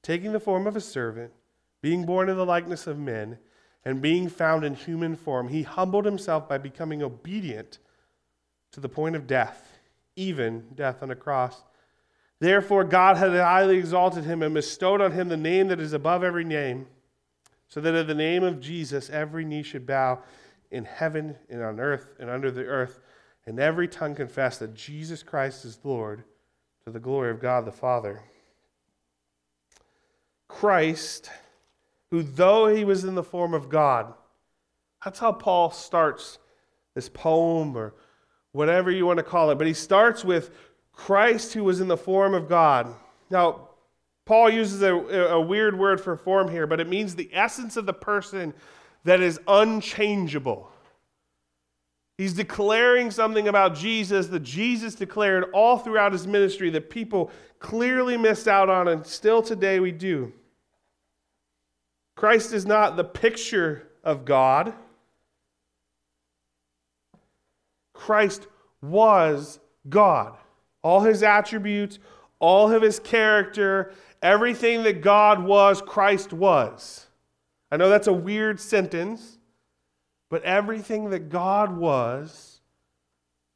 taking 0.01 0.33
the 0.33 0.39
form 0.39 0.67
of 0.67 0.75
a 0.75 0.81
servant, 0.81 1.33
being 1.81 2.05
born 2.05 2.29
in 2.29 2.37
the 2.37 2.45
likeness 2.45 2.85
of 2.85 2.99
men, 2.99 3.39
and 3.83 4.01
being 4.01 4.29
found 4.29 4.63
in 4.63 4.75
human 4.75 5.15
form, 5.15 5.47
he 5.47 5.63
humbled 5.63 6.05
himself 6.05 6.47
by 6.47 6.57
becoming 6.57 7.01
obedient 7.01 7.79
to 8.71 8.79
the 8.79 8.87
point 8.87 9.15
of 9.15 9.27
death, 9.27 9.79
even 10.15 10.63
death 10.75 11.01
on 11.01 11.11
a 11.11 11.15
cross. 11.15 11.63
Therefore, 12.39 12.83
God 12.83 13.17
had 13.17 13.31
highly 13.31 13.77
exalted 13.77 14.25
him 14.25 14.43
and 14.43 14.53
bestowed 14.53 15.01
on 15.01 15.11
him 15.11 15.29
the 15.29 15.37
name 15.37 15.67
that 15.69 15.79
is 15.79 15.93
above 15.93 16.23
every 16.23 16.43
name, 16.43 16.87
so 17.67 17.79
that 17.81 17.95
at 17.95 18.07
the 18.07 18.13
name 18.13 18.43
of 18.43 18.59
Jesus 18.59 19.09
every 19.09 19.45
knee 19.45 19.63
should 19.63 19.85
bow 19.85 20.21
in 20.71 20.85
heaven 20.85 21.35
and 21.49 21.63
on 21.63 21.79
earth 21.79 22.13
and 22.19 22.29
under 22.29 22.51
the 22.51 22.65
earth, 22.65 22.99
and 23.45 23.59
every 23.59 23.87
tongue 23.87 24.15
confess 24.15 24.57
that 24.57 24.75
Jesus 24.75 25.23
Christ 25.23 25.63
is 25.65 25.79
Lord 25.83 26.23
to 26.85 26.91
the 26.91 26.99
glory 26.99 27.31
of 27.31 27.39
God 27.39 27.65
the 27.65 27.71
Father. 27.71 28.21
Christ, 30.47 31.29
who, 32.11 32.21
though 32.21 32.67
he 32.67 32.83
was 32.83 33.03
in 33.03 33.15
the 33.15 33.23
form 33.23 33.53
of 33.53 33.69
God, 33.69 34.13
that's 35.03 35.19
how 35.19 35.31
Paul 35.31 35.71
starts 35.71 36.39
this 36.95 37.09
poem 37.09 37.75
or 37.77 37.93
whatever 38.51 38.89
you 38.89 39.05
want 39.05 39.17
to 39.17 39.23
call 39.23 39.51
it. 39.51 39.55
But 39.55 39.67
he 39.67 39.73
starts 39.73 40.23
with 40.23 40.51
Christ, 40.95 41.53
who 41.53 41.63
was 41.63 41.81
in 41.81 41.87
the 41.87 41.97
form 41.97 42.33
of 42.33 42.47
God. 42.47 42.93
Now, 43.29 43.69
Paul 44.25 44.49
uses 44.49 44.81
a, 44.81 44.93
a 44.93 45.39
weird 45.39 45.77
word 45.77 46.01
for 46.01 46.15
form 46.15 46.49
here, 46.49 46.65
but 46.65 46.79
it 46.79 46.89
means 46.89 47.15
the 47.15 47.29
essence 47.33 47.77
of 47.77 47.85
the 47.85 47.93
person 47.93 48.53
that 49.03 49.21
is 49.21 49.39
unchangeable. 49.47 50.71
He's 52.17 52.33
declaring 52.33 53.11
something 53.11 53.47
about 53.47 53.75
Jesus 53.75 54.27
that 54.27 54.41
Jesus 54.41 54.95
declared 54.95 55.45
all 55.53 55.77
throughout 55.77 56.13
his 56.13 56.25
ministry 56.25 56.69
that 56.71 56.89
people 56.89 57.29
clearly 57.59 58.17
missed 58.17 58.47
out 58.47 58.69
on, 58.69 58.87
and 58.87 59.05
still 59.05 59.41
today 59.41 59.79
we 59.79 59.91
do. 59.91 60.31
Christ 62.15 62.53
is 62.53 62.65
not 62.65 62.95
the 62.95 63.03
picture 63.03 63.89
of 64.03 64.23
God. 64.23 64.73
Christ 67.93 68.47
was 68.81 69.59
God. 69.89 70.37
All 70.85 70.99
his 70.99 71.23
attributes, 71.23 71.97
all 72.37 72.71
of 72.71 72.83
his 72.83 72.99
character, 72.99 73.91
everything 74.21 74.83
that 74.83 75.01
God 75.01 75.43
was, 75.43 75.81
Christ 75.81 76.31
was. 76.31 77.07
I 77.71 77.77
know 77.77 77.89
that's 77.89 78.05
a 78.05 78.13
weird 78.13 78.59
sentence, 78.59 79.39
but 80.29 80.43
everything 80.43 81.09
that 81.09 81.29
God 81.29 81.75
was, 81.75 82.61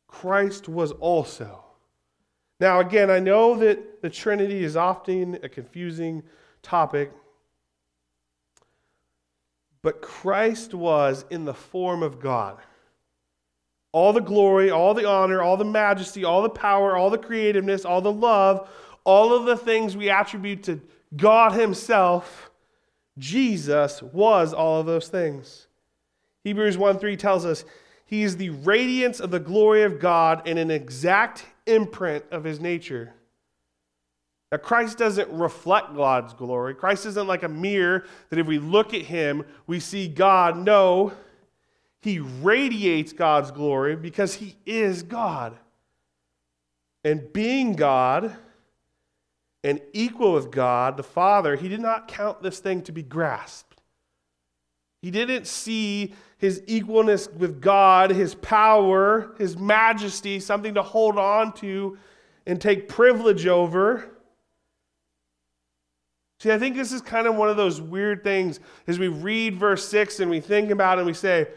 Christ 0.08 0.68
was 0.68 0.92
also. 0.94 1.64
Now, 2.60 2.80
again, 2.80 3.12
I 3.12 3.20
know 3.20 3.56
that 3.58 4.02
the 4.02 4.10
Trinity 4.10 4.64
is 4.64 4.76
often 4.76 5.38
a 5.44 5.50
confusing 5.50 6.24
topic, 6.64 7.12
but 9.84 10.02
Christ 10.02 10.74
was 10.74 11.26
in 11.30 11.46
the 11.46 11.54
form 11.54 12.02
of 12.02 12.20
God. 12.20 12.58
All 13.92 14.14
the 14.14 14.22
glory, 14.22 14.70
all 14.70 14.94
the 14.94 15.08
honor, 15.08 15.42
all 15.42 15.58
the 15.58 15.66
majesty, 15.66 16.24
all 16.24 16.42
the 16.42 16.50
power, 16.50 16.96
all 16.96 17.10
the 17.10 17.18
creativeness, 17.18 17.86
all 17.86 18.02
the 18.02 18.12
love, 18.12 18.70
all 19.04 19.34
of 19.34 19.46
the 19.46 19.58
things 19.58 19.98
we 19.98 20.10
attribute 20.10 20.64
to 20.64 20.82
God 21.16 21.54
Himself, 21.54 22.52
Jesus 23.18 24.02
was 24.02 24.54
all 24.54 24.80
of 24.80 24.86
those 24.86 25.08
things. 25.08 25.68
Hebrews 26.44 26.78
1 26.78 27.00
3 27.00 27.18
tells 27.18 27.46
us 27.46 27.66
He 28.06 28.24
is 28.24 28.38
the 28.38 28.52
radiance 28.52 29.20
of 29.20 29.32
the 29.32 29.40
glory 29.40 29.84
of 29.84 30.00
God 30.00 30.48
and 30.48 30.60
an 30.60 30.70
exact 30.70 31.46
imprint 31.66 32.26
of 32.32 32.44
His 32.44 32.60
nature. 32.60 33.14
Now, 34.52 34.58
Christ 34.58 34.98
doesn't 34.98 35.30
reflect 35.32 35.96
God's 35.96 36.34
glory. 36.34 36.74
Christ 36.74 37.06
isn't 37.06 37.28
like 37.28 37.44
a 37.44 37.50
mirror 37.50 38.06
that 38.30 38.40
if 38.40 38.48
we 38.48 38.58
look 38.58 38.96
at 38.96 39.04
him, 39.04 39.46
we 39.68 39.80
see 39.80 40.08
God. 40.08 40.58
No, 40.58 41.14
he 42.02 42.20
radiates 42.20 43.14
God's 43.14 43.52
glory 43.52 43.96
because 43.96 44.36
he 44.36 44.56
is 44.66 45.04
God. 45.04 45.58
And 47.04 47.32
being 47.34 47.74
God 47.74 48.36
and 49.64 49.82
equal 49.94 50.34
with 50.34 50.52
God, 50.52 50.98
the 50.98 51.04
Father, 51.04 51.56
he 51.56 51.68
did 51.68 51.82
not 51.82 52.08
count 52.08 52.42
this 52.42 52.60
thing 52.60 52.82
to 52.84 52.92
be 52.92 53.04
grasped. 53.04 53.82
He 55.02 55.12
didn't 55.12 55.48
see 55.48 56.14
his 56.38 56.62
equalness 56.62 57.34
with 57.34 57.62
God, 57.62 58.12
his 58.12 58.36
power, 58.36 59.34
his 59.38 59.58
majesty, 59.58 60.40
something 60.40 60.74
to 60.74 60.82
hold 60.82 61.18
on 61.18 61.54
to 61.54 61.98
and 62.46 62.60
take 62.60 62.88
privilege 62.90 63.46
over. 63.46 64.10
See, 66.40 66.52
I 66.52 66.58
think 66.58 66.76
this 66.76 66.94
is 66.94 67.02
kind 67.02 67.28
of 67.28 67.36
one 67.36 67.50
of 67.50 67.58
those 67.58 67.82
weird 67.82 68.24
things 68.24 68.62
as 68.88 68.98
we 68.98 69.10
read 69.10 69.58
verse 69.58 69.88
6 69.88 70.22
and 70.22 70.32
we 70.32 70.40
think 70.40 70.72
about 70.72 70.98
it 70.98 71.02
and 71.02 71.08
we 71.08 71.14
say, 71.14 71.48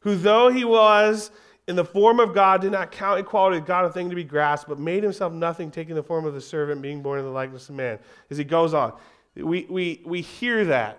Who 0.00 0.16
though 0.16 0.50
he 0.50 0.64
was 0.64 1.30
in 1.68 1.76
the 1.76 1.84
form 1.84 2.18
of 2.18 2.34
God, 2.34 2.62
did 2.62 2.72
not 2.72 2.90
count 2.90 3.20
equality 3.20 3.58
with 3.58 3.66
God 3.66 3.84
a 3.84 3.92
thing 3.92 4.08
to 4.08 4.16
be 4.16 4.24
grasped, 4.24 4.70
but 4.70 4.78
made 4.78 5.02
himself 5.02 5.34
nothing, 5.34 5.70
taking 5.70 5.94
the 5.94 6.02
form 6.02 6.24
of 6.24 6.34
a 6.34 6.40
servant, 6.40 6.80
being 6.80 7.02
born 7.02 7.18
in 7.18 7.26
the 7.26 7.30
likeness 7.30 7.68
of 7.68 7.74
man. 7.74 7.98
As 8.30 8.38
he 8.38 8.44
goes 8.44 8.72
on, 8.72 8.94
we, 9.36 9.66
we, 9.68 10.00
we 10.06 10.22
hear 10.22 10.64
that, 10.64 10.98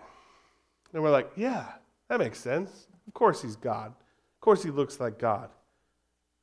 and 0.93 1.01
we're 1.01 1.09
like, 1.09 1.31
yeah, 1.35 1.65
that 2.07 2.19
makes 2.19 2.39
sense. 2.39 2.87
Of 3.07 3.15
course 3.15 3.41
he's 3.41 3.55
God. 3.55 3.87
Of 3.87 4.41
course 4.41 4.61
he 4.61 4.69
looks 4.69 4.99
like 4.99 5.17
God. 5.17 5.49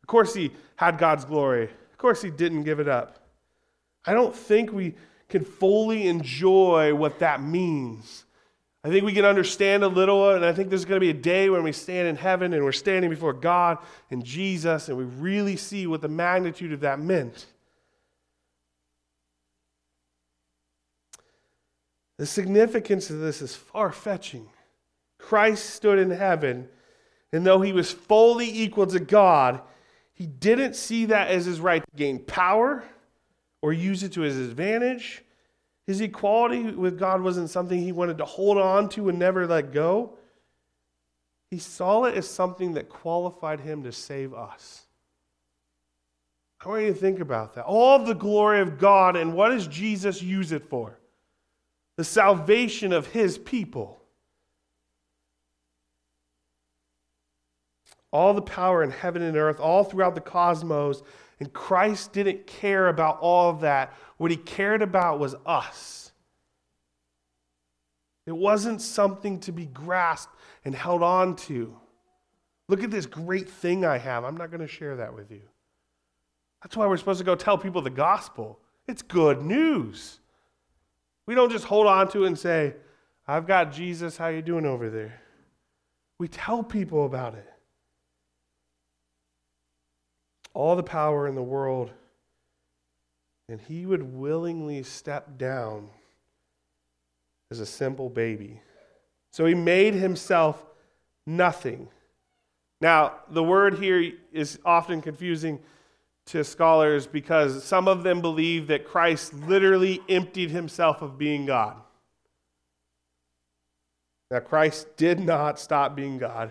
Of 0.02 0.08
course 0.08 0.34
he 0.34 0.50
had 0.74 0.98
God's 0.98 1.24
glory. 1.24 1.64
Of 1.64 1.98
course 1.98 2.20
he 2.20 2.30
didn't 2.30 2.64
give 2.64 2.80
it 2.80 2.88
up. 2.88 3.20
I 4.04 4.12
don't 4.12 4.34
think 4.34 4.72
we 4.72 4.94
can 5.28 5.44
fully 5.44 6.08
enjoy 6.08 6.94
what 6.94 7.20
that 7.20 7.40
means 7.42 8.25
I 8.86 8.88
think 8.88 9.04
we 9.04 9.12
can 9.12 9.24
understand 9.24 9.82
a 9.82 9.88
little, 9.88 10.30
and 10.30 10.44
I 10.44 10.52
think 10.52 10.68
there's 10.68 10.84
going 10.84 11.00
to 11.00 11.04
be 11.04 11.10
a 11.10 11.22
day 11.22 11.50
when 11.50 11.64
we 11.64 11.72
stand 11.72 12.06
in 12.06 12.14
heaven 12.14 12.52
and 12.52 12.62
we're 12.62 12.70
standing 12.70 13.10
before 13.10 13.32
God 13.32 13.78
and 14.12 14.24
Jesus, 14.24 14.88
and 14.88 14.96
we 14.96 15.02
really 15.02 15.56
see 15.56 15.88
what 15.88 16.02
the 16.02 16.08
magnitude 16.08 16.72
of 16.72 16.78
that 16.82 17.00
meant. 17.00 17.46
The 22.18 22.26
significance 22.26 23.10
of 23.10 23.18
this 23.18 23.42
is 23.42 23.56
far 23.56 23.90
fetching. 23.90 24.48
Christ 25.18 25.70
stood 25.70 25.98
in 25.98 26.12
heaven, 26.12 26.68
and 27.32 27.44
though 27.44 27.62
he 27.62 27.72
was 27.72 27.90
fully 27.90 28.48
equal 28.48 28.86
to 28.86 29.00
God, 29.00 29.62
he 30.14 30.26
didn't 30.26 30.76
see 30.76 31.06
that 31.06 31.26
as 31.26 31.46
his 31.46 31.58
right 31.58 31.82
to 31.82 31.96
gain 31.96 32.20
power 32.20 32.84
or 33.62 33.72
use 33.72 34.04
it 34.04 34.12
to 34.12 34.20
his 34.20 34.36
advantage 34.36 35.24
his 35.86 36.00
equality 36.00 36.62
with 36.62 36.98
God 36.98 37.22
wasn't 37.22 37.50
something 37.50 37.78
he 37.78 37.92
wanted 37.92 38.18
to 38.18 38.24
hold 38.24 38.58
on 38.58 38.88
to 38.90 39.08
and 39.08 39.18
never 39.18 39.46
let 39.46 39.72
go. 39.72 40.14
He 41.50 41.58
saw 41.58 42.04
it 42.04 42.16
as 42.16 42.28
something 42.28 42.74
that 42.74 42.88
qualified 42.88 43.60
him 43.60 43.84
to 43.84 43.92
save 43.92 44.34
us. 44.34 44.82
I 46.64 46.68
want 46.68 46.82
you 46.82 46.92
to 46.92 46.98
think 46.98 47.20
about 47.20 47.54
that. 47.54 47.64
All 47.64 48.00
the 48.00 48.14
glory 48.14 48.60
of 48.60 48.78
God, 48.78 49.14
and 49.14 49.34
what 49.34 49.50
does 49.50 49.68
Jesus 49.68 50.20
use 50.20 50.50
it 50.50 50.68
for? 50.68 50.98
The 51.96 52.04
salvation 52.04 52.92
of 52.92 53.06
his 53.06 53.38
people. 53.38 54.02
All 58.10 58.34
the 58.34 58.42
power 58.42 58.82
in 58.82 58.90
heaven 58.90 59.22
and 59.22 59.36
earth, 59.36 59.60
all 59.60 59.84
throughout 59.84 60.14
the 60.16 60.20
cosmos, 60.20 61.02
and 61.38 61.52
Christ 61.52 62.12
didn't 62.12 62.46
care 62.46 62.88
about 62.88 63.18
all 63.20 63.50
of 63.50 63.60
that. 63.60 63.92
What 64.16 64.30
he 64.30 64.36
cared 64.36 64.82
about 64.82 65.18
was 65.18 65.34
us. 65.44 66.12
It 68.24 68.36
wasn't 68.36 68.80
something 68.80 69.38
to 69.40 69.52
be 69.52 69.66
grasped 69.66 70.34
and 70.64 70.74
held 70.74 71.02
on 71.02 71.36
to. 71.36 71.76
Look 72.68 72.82
at 72.82 72.90
this 72.90 73.06
great 73.06 73.48
thing 73.48 73.84
I 73.84 73.98
have. 73.98 74.24
I'm 74.24 74.36
not 74.36 74.50
going 74.50 74.60
to 74.60 74.66
share 74.66 74.96
that 74.96 75.14
with 75.14 75.30
you. 75.30 75.42
That's 76.62 76.76
why 76.76 76.86
we're 76.86 76.96
supposed 76.96 77.20
to 77.20 77.24
go 77.24 77.36
tell 77.36 77.58
people 77.58 77.82
the 77.82 77.90
gospel. 77.90 78.58
It's 78.88 79.02
good 79.02 79.42
news. 79.42 80.20
We 81.26 81.34
don't 81.34 81.52
just 81.52 81.64
hold 81.64 81.86
on 81.86 82.08
to 82.08 82.24
it 82.24 82.28
and 82.28 82.38
say, 82.38 82.74
I've 83.28 83.46
got 83.46 83.72
Jesus, 83.72 84.16
how 84.16 84.28
you 84.28 84.42
doing 84.42 84.66
over 84.66 84.90
there? 84.90 85.20
We 86.18 86.28
tell 86.28 86.62
people 86.62 87.04
about 87.04 87.34
it 87.34 87.46
all 90.56 90.74
the 90.74 90.82
power 90.82 91.28
in 91.28 91.34
the 91.34 91.42
world, 91.42 91.90
and 93.48 93.60
he 93.60 93.84
would 93.84 94.02
willingly 94.02 94.82
step 94.82 95.36
down 95.36 95.88
as 97.50 97.60
a 97.60 97.66
simple 97.66 98.08
baby. 98.08 98.60
So 99.32 99.44
he 99.44 99.54
made 99.54 99.94
himself 99.94 100.64
nothing. 101.26 101.88
Now, 102.80 103.16
the 103.28 103.42
word 103.42 103.78
here 103.78 104.12
is 104.32 104.58
often 104.64 105.02
confusing 105.02 105.60
to 106.26 106.42
scholars 106.42 107.06
because 107.06 107.62
some 107.62 107.86
of 107.86 108.02
them 108.02 108.20
believe 108.20 108.66
that 108.68 108.86
Christ 108.86 109.34
literally 109.34 110.00
emptied 110.08 110.50
himself 110.50 111.02
of 111.02 111.18
being 111.18 111.46
God. 111.46 111.76
Now, 114.30 114.40
Christ 114.40 114.96
did 114.96 115.20
not 115.20 115.60
stop 115.60 115.94
being 115.94 116.18
God. 116.18 116.50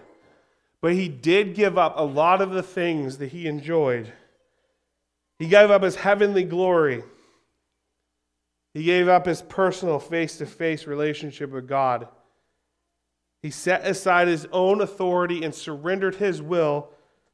But 0.86 0.94
he 0.94 1.10
did 1.10 1.56
give 1.56 1.80
up 1.80 1.96
a 1.98 2.04
lot 2.04 2.44
of 2.44 2.52
the 2.52 2.62
things 2.62 3.18
that 3.18 3.32
he 3.32 3.48
enjoyed. 3.48 4.14
He 5.40 5.48
gave 5.48 5.72
up 5.72 5.82
his 5.82 5.96
heavenly 5.96 6.44
glory. 6.44 7.02
He 8.76 8.84
gave 8.84 9.08
up 9.08 9.26
his 9.26 9.42
personal 9.42 9.98
face 9.98 10.38
to 10.38 10.46
face 10.46 10.86
relationship 10.86 11.50
with 11.50 11.68
God. 11.68 12.08
He 13.42 13.50
set 13.50 13.84
aside 13.84 14.28
his 14.28 14.48
own 14.52 14.80
authority 14.80 15.44
and 15.44 15.56
surrendered 15.56 16.18
his 16.18 16.40
will 16.40 16.90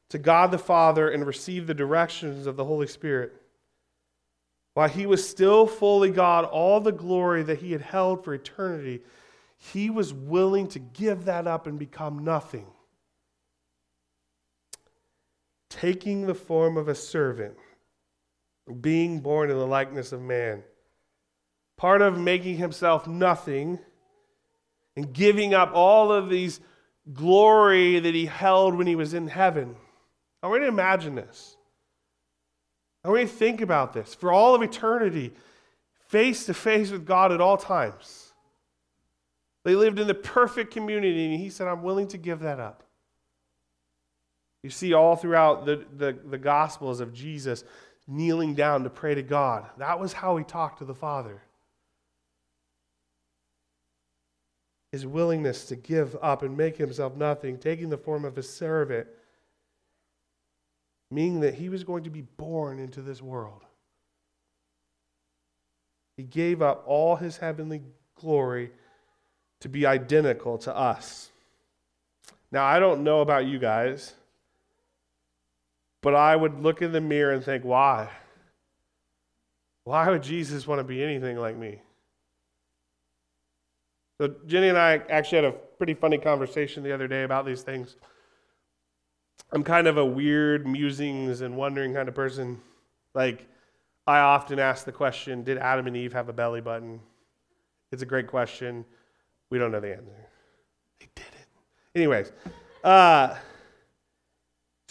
to 0.08 0.16
God 0.16 0.50
the 0.50 0.56
Father 0.56 1.10
and 1.10 1.26
received 1.26 1.66
the 1.66 1.74
directions 1.74 2.46
of 2.46 2.56
the 2.56 2.64
Holy 2.64 2.86
Spirit. 2.86 3.34
While 4.72 4.88
he 4.88 5.04
was 5.04 5.28
still 5.28 5.66
fully 5.66 6.08
God, 6.08 6.46
all 6.46 6.80
the 6.80 6.90
glory 6.90 7.42
that 7.42 7.58
he 7.58 7.72
had 7.72 7.82
held 7.82 8.24
for 8.24 8.32
eternity, 8.32 9.02
he 9.58 9.90
was 9.90 10.14
willing 10.14 10.68
to 10.68 10.78
give 10.78 11.26
that 11.26 11.46
up 11.46 11.66
and 11.66 11.78
become 11.78 12.24
nothing 12.24 12.64
taking 15.72 16.26
the 16.26 16.34
form 16.34 16.76
of 16.76 16.88
a 16.88 16.94
servant, 16.94 17.54
being 18.80 19.20
born 19.20 19.50
in 19.50 19.56
the 19.56 19.66
likeness 19.66 20.12
of 20.12 20.20
man. 20.20 20.62
Part 21.76 22.02
of 22.02 22.18
making 22.18 22.58
himself 22.58 23.06
nothing 23.06 23.78
and 24.96 25.12
giving 25.12 25.54
up 25.54 25.72
all 25.74 26.12
of 26.12 26.28
these 26.28 26.60
glory 27.12 27.98
that 27.98 28.14
he 28.14 28.26
held 28.26 28.76
when 28.76 28.86
he 28.86 28.94
was 28.94 29.14
in 29.14 29.26
heaven. 29.26 29.74
I 30.42 30.48
want 30.48 30.60
you 30.60 30.66
to 30.66 30.72
imagine 30.72 31.14
this. 31.14 31.56
I 33.04 33.08
want 33.08 33.22
you 33.22 33.26
to 33.26 33.32
think 33.32 33.60
about 33.60 33.92
this. 33.92 34.14
For 34.14 34.32
all 34.32 34.54
of 34.54 34.62
eternity, 34.62 35.32
face 36.08 36.46
to 36.46 36.54
face 36.54 36.90
with 36.90 37.06
God 37.06 37.32
at 37.32 37.40
all 37.40 37.56
times. 37.56 38.32
They 39.64 39.74
lived 39.74 39.98
in 39.98 40.06
the 40.06 40.14
perfect 40.14 40.72
community, 40.72 41.24
and 41.24 41.40
he 41.40 41.48
said, 41.48 41.68
I'm 41.68 41.82
willing 41.82 42.08
to 42.08 42.18
give 42.18 42.40
that 42.40 42.60
up. 42.60 42.84
You 44.62 44.70
see 44.70 44.92
all 44.94 45.16
throughout 45.16 45.66
the, 45.66 45.84
the, 45.96 46.16
the 46.24 46.38
Gospels 46.38 47.00
of 47.00 47.12
Jesus 47.12 47.64
kneeling 48.06 48.54
down 48.54 48.84
to 48.84 48.90
pray 48.90 49.14
to 49.14 49.22
God. 49.22 49.66
That 49.78 49.98
was 49.98 50.12
how 50.12 50.36
he 50.36 50.44
talked 50.44 50.78
to 50.78 50.84
the 50.84 50.94
Father. 50.94 51.42
His 54.92 55.06
willingness 55.06 55.66
to 55.66 55.76
give 55.76 56.16
up 56.20 56.42
and 56.42 56.56
make 56.56 56.76
himself 56.76 57.16
nothing, 57.16 57.58
taking 57.58 57.88
the 57.88 57.96
form 57.96 58.24
of 58.24 58.36
a 58.36 58.42
servant, 58.42 59.06
meaning 61.10 61.40
that 61.40 61.54
he 61.54 61.68
was 61.68 61.82
going 61.82 62.04
to 62.04 62.10
be 62.10 62.22
born 62.22 62.78
into 62.78 63.00
this 63.00 63.22
world. 63.22 63.64
He 66.16 66.24
gave 66.24 66.60
up 66.60 66.84
all 66.86 67.16
his 67.16 67.38
heavenly 67.38 67.80
glory 68.20 68.70
to 69.60 69.68
be 69.68 69.86
identical 69.86 70.58
to 70.58 70.76
us. 70.76 71.30
Now, 72.50 72.64
I 72.64 72.78
don't 72.78 73.02
know 73.02 73.22
about 73.22 73.46
you 73.46 73.58
guys. 73.58 74.12
But 76.02 76.14
I 76.14 76.36
would 76.36 76.60
look 76.60 76.82
in 76.82 76.92
the 76.92 77.00
mirror 77.00 77.32
and 77.32 77.42
think, 77.42 77.64
why? 77.64 78.10
Why 79.84 80.10
would 80.10 80.22
Jesus 80.22 80.66
want 80.66 80.80
to 80.80 80.84
be 80.84 81.02
anything 81.02 81.36
like 81.38 81.56
me? 81.56 81.80
So, 84.20 84.34
Jenny 84.46 84.68
and 84.68 84.78
I 84.78 85.00
actually 85.08 85.36
had 85.36 85.44
a 85.46 85.52
pretty 85.52 85.94
funny 85.94 86.18
conversation 86.18 86.82
the 86.82 86.92
other 86.92 87.08
day 87.08 87.22
about 87.22 87.46
these 87.46 87.62
things. 87.62 87.96
I'm 89.52 89.64
kind 89.64 89.86
of 89.86 89.96
a 89.96 90.04
weird 90.04 90.66
musings 90.66 91.40
and 91.40 91.56
wondering 91.56 91.94
kind 91.94 92.08
of 92.08 92.14
person. 92.14 92.60
Like, 93.14 93.46
I 94.06 94.18
often 94.18 94.58
ask 94.58 94.84
the 94.84 94.92
question 94.92 95.44
Did 95.44 95.58
Adam 95.58 95.86
and 95.86 95.96
Eve 95.96 96.12
have 96.12 96.28
a 96.28 96.32
belly 96.32 96.60
button? 96.60 97.00
It's 97.90 98.02
a 98.02 98.06
great 98.06 98.26
question. 98.26 98.84
We 99.50 99.58
don't 99.58 99.70
know 99.70 99.80
the 99.80 99.92
answer. 99.92 100.28
They 101.00 101.08
didn't. 101.14 101.30
Anyways, 101.94 102.32
uh, 102.84 103.36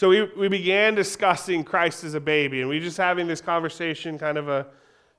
so 0.01 0.09
we, 0.09 0.23
we 0.35 0.47
began 0.47 0.95
discussing 0.95 1.63
Christ 1.63 2.03
as 2.03 2.15
a 2.15 2.19
baby, 2.19 2.61
and 2.61 2.67
we 2.67 2.79
just 2.79 2.97
having 2.97 3.27
this 3.27 3.39
conversation, 3.39 4.17
kind 4.17 4.39
of 4.39 4.49
a 4.49 4.65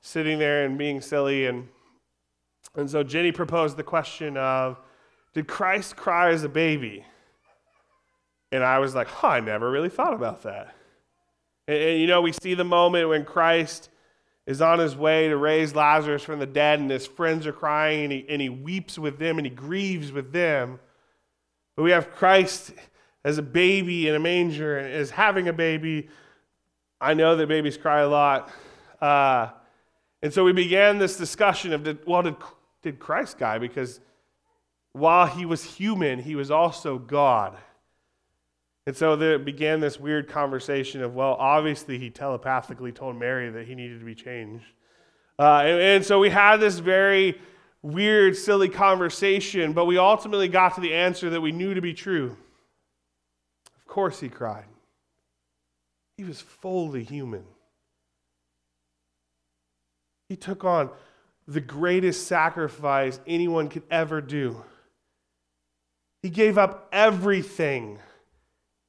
sitting 0.01 0.41
there 0.41 0.65
and 0.65 0.77
being 0.77 1.01
silly. 1.01 1.47
And, 1.47 1.69
and 2.75 2.91
so 2.91 3.05
Jenny 3.05 3.31
proposed 3.31 3.77
the 3.77 3.85
question 3.85 4.37
of, 4.37 4.81
did 5.35 5.47
Christ 5.47 5.95
cry 5.95 6.33
as 6.33 6.43
a 6.43 6.49
baby? 6.49 7.05
And 8.51 8.65
I 8.65 8.81
was 8.81 8.93
like, 8.93 9.07
huh, 9.07 9.29
I 9.29 9.39
never 9.39 9.71
really 9.71 9.89
thought 9.89 10.15
about 10.15 10.43
that. 10.43 10.75
And, 11.69 11.79
and, 11.79 12.01
you 12.01 12.09
know, 12.09 12.21
we 12.21 12.33
see 12.33 12.55
the 12.55 12.65
moment 12.65 13.09
when 13.09 13.25
Christ 13.25 13.89
is 14.49 14.61
on 14.61 14.81
his 14.81 14.97
way 14.97 15.29
to 15.29 15.37
raise 15.37 15.77
Lazarus 15.77 16.25
from 16.25 16.41
the 16.41 16.47
dead, 16.47 16.81
and 16.81 16.91
his 16.91 17.07
friends 17.07 17.47
are 17.47 17.53
crying, 17.53 18.03
and 18.03 18.13
he, 18.13 18.27
and 18.29 18.43
he 18.43 18.49
weeps 18.49 18.99
with 18.99 19.21
them, 19.21 19.39
and 19.39 19.47
he 19.47 19.53
grieves 19.55 20.11
with 20.11 20.33
them. 20.33 20.81
But 21.77 21.85
we 21.85 21.93
have 21.93 22.11
Christ 22.11 22.73
as 23.25 23.39
a 23.39 23.43
baby 23.43 24.09
in 24.09 24.15
a 24.15 24.19
manger 24.19 24.79
and 24.79 24.93
as 24.93 25.11
having 25.11 25.49
a 25.49 25.53
baby. 25.53 26.09
I 27.01 27.15
know 27.15 27.37
that 27.37 27.49
babies 27.49 27.77
cry 27.77 28.01
a 28.01 28.09
lot. 28.09 28.51
Uh, 29.01 29.49
and 30.23 30.33
so 30.33 30.45
we 30.45 30.53
began 30.53 30.99
this 30.99 31.17
discussion 31.17 31.73
of, 31.73 31.83
did, 31.83 32.07
well, 32.07 32.23
did, 32.23 32.37
did 32.83 32.99
Christ 32.99 33.39
die? 33.39 33.59
Because 33.59 34.01
while 34.93 35.27
he 35.27 35.45
was 35.45 35.65
human, 35.65 36.21
he 36.21 36.35
was 36.35 36.51
also 36.51 36.99
God. 36.99 37.57
And 38.87 38.97
so 38.97 39.15
there 39.15 39.39
began 39.39 39.81
this 39.81 39.99
weird 39.99 40.29
conversation 40.29 41.03
of, 41.03 41.15
well, 41.15 41.35
obviously 41.39 41.99
he 41.99 42.11
telepathically 42.11 42.93
told 42.93 43.17
Mary 43.17 43.51
that 43.51 43.67
he 43.67 43.75
needed 43.75 44.01
to 44.01 44.05
be 44.05 44.15
changed. 44.15 44.65
Uh, 45.39 45.63
and, 45.65 45.81
and 45.81 46.05
so 46.05 46.19
we 46.19 46.31
had 46.31 46.59
this 46.59 46.79
very 46.79 47.41
weird, 47.83 48.37
silly 48.37 48.69
conversation, 48.69 49.73
but 49.73 49.87
we 49.87 49.99
ultimately 49.99 50.49
got 50.49 50.75
to 50.75 50.81
the 50.81 50.95
answer 50.95 51.31
that 51.31 51.41
we 51.41 51.53
knew 51.53 51.75
to 51.75 51.81
be 51.81 51.95
true. 51.95 52.37
Course 53.93 54.21
he 54.21 54.31
cried. 54.31 54.65
He 56.17 56.25
was 56.25 56.41
fully 56.41 57.05
human. 57.05 57.45
He 60.31 60.37
took 60.37 60.65
on 60.65 60.89
the 61.47 61.61
greatest 61.61 62.27
sacrifice 62.27 63.21
anyone 63.27 63.69
could 63.69 63.83
ever 63.91 64.23
do. 64.23 64.65
He 66.23 66.31
gave 66.31 66.57
up 66.57 66.89
everything, 66.91 67.99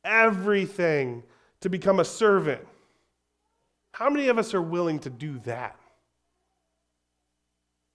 everything 0.06 1.24
to 1.60 1.68
become 1.68 2.00
a 2.00 2.06
servant. 2.06 2.66
How 3.92 4.10
many 4.10 4.30
of 4.30 4.38
us 4.38 4.54
are 4.54 4.62
willing 4.62 5.00
to 5.00 5.10
do 5.10 5.38
that? 5.40 5.78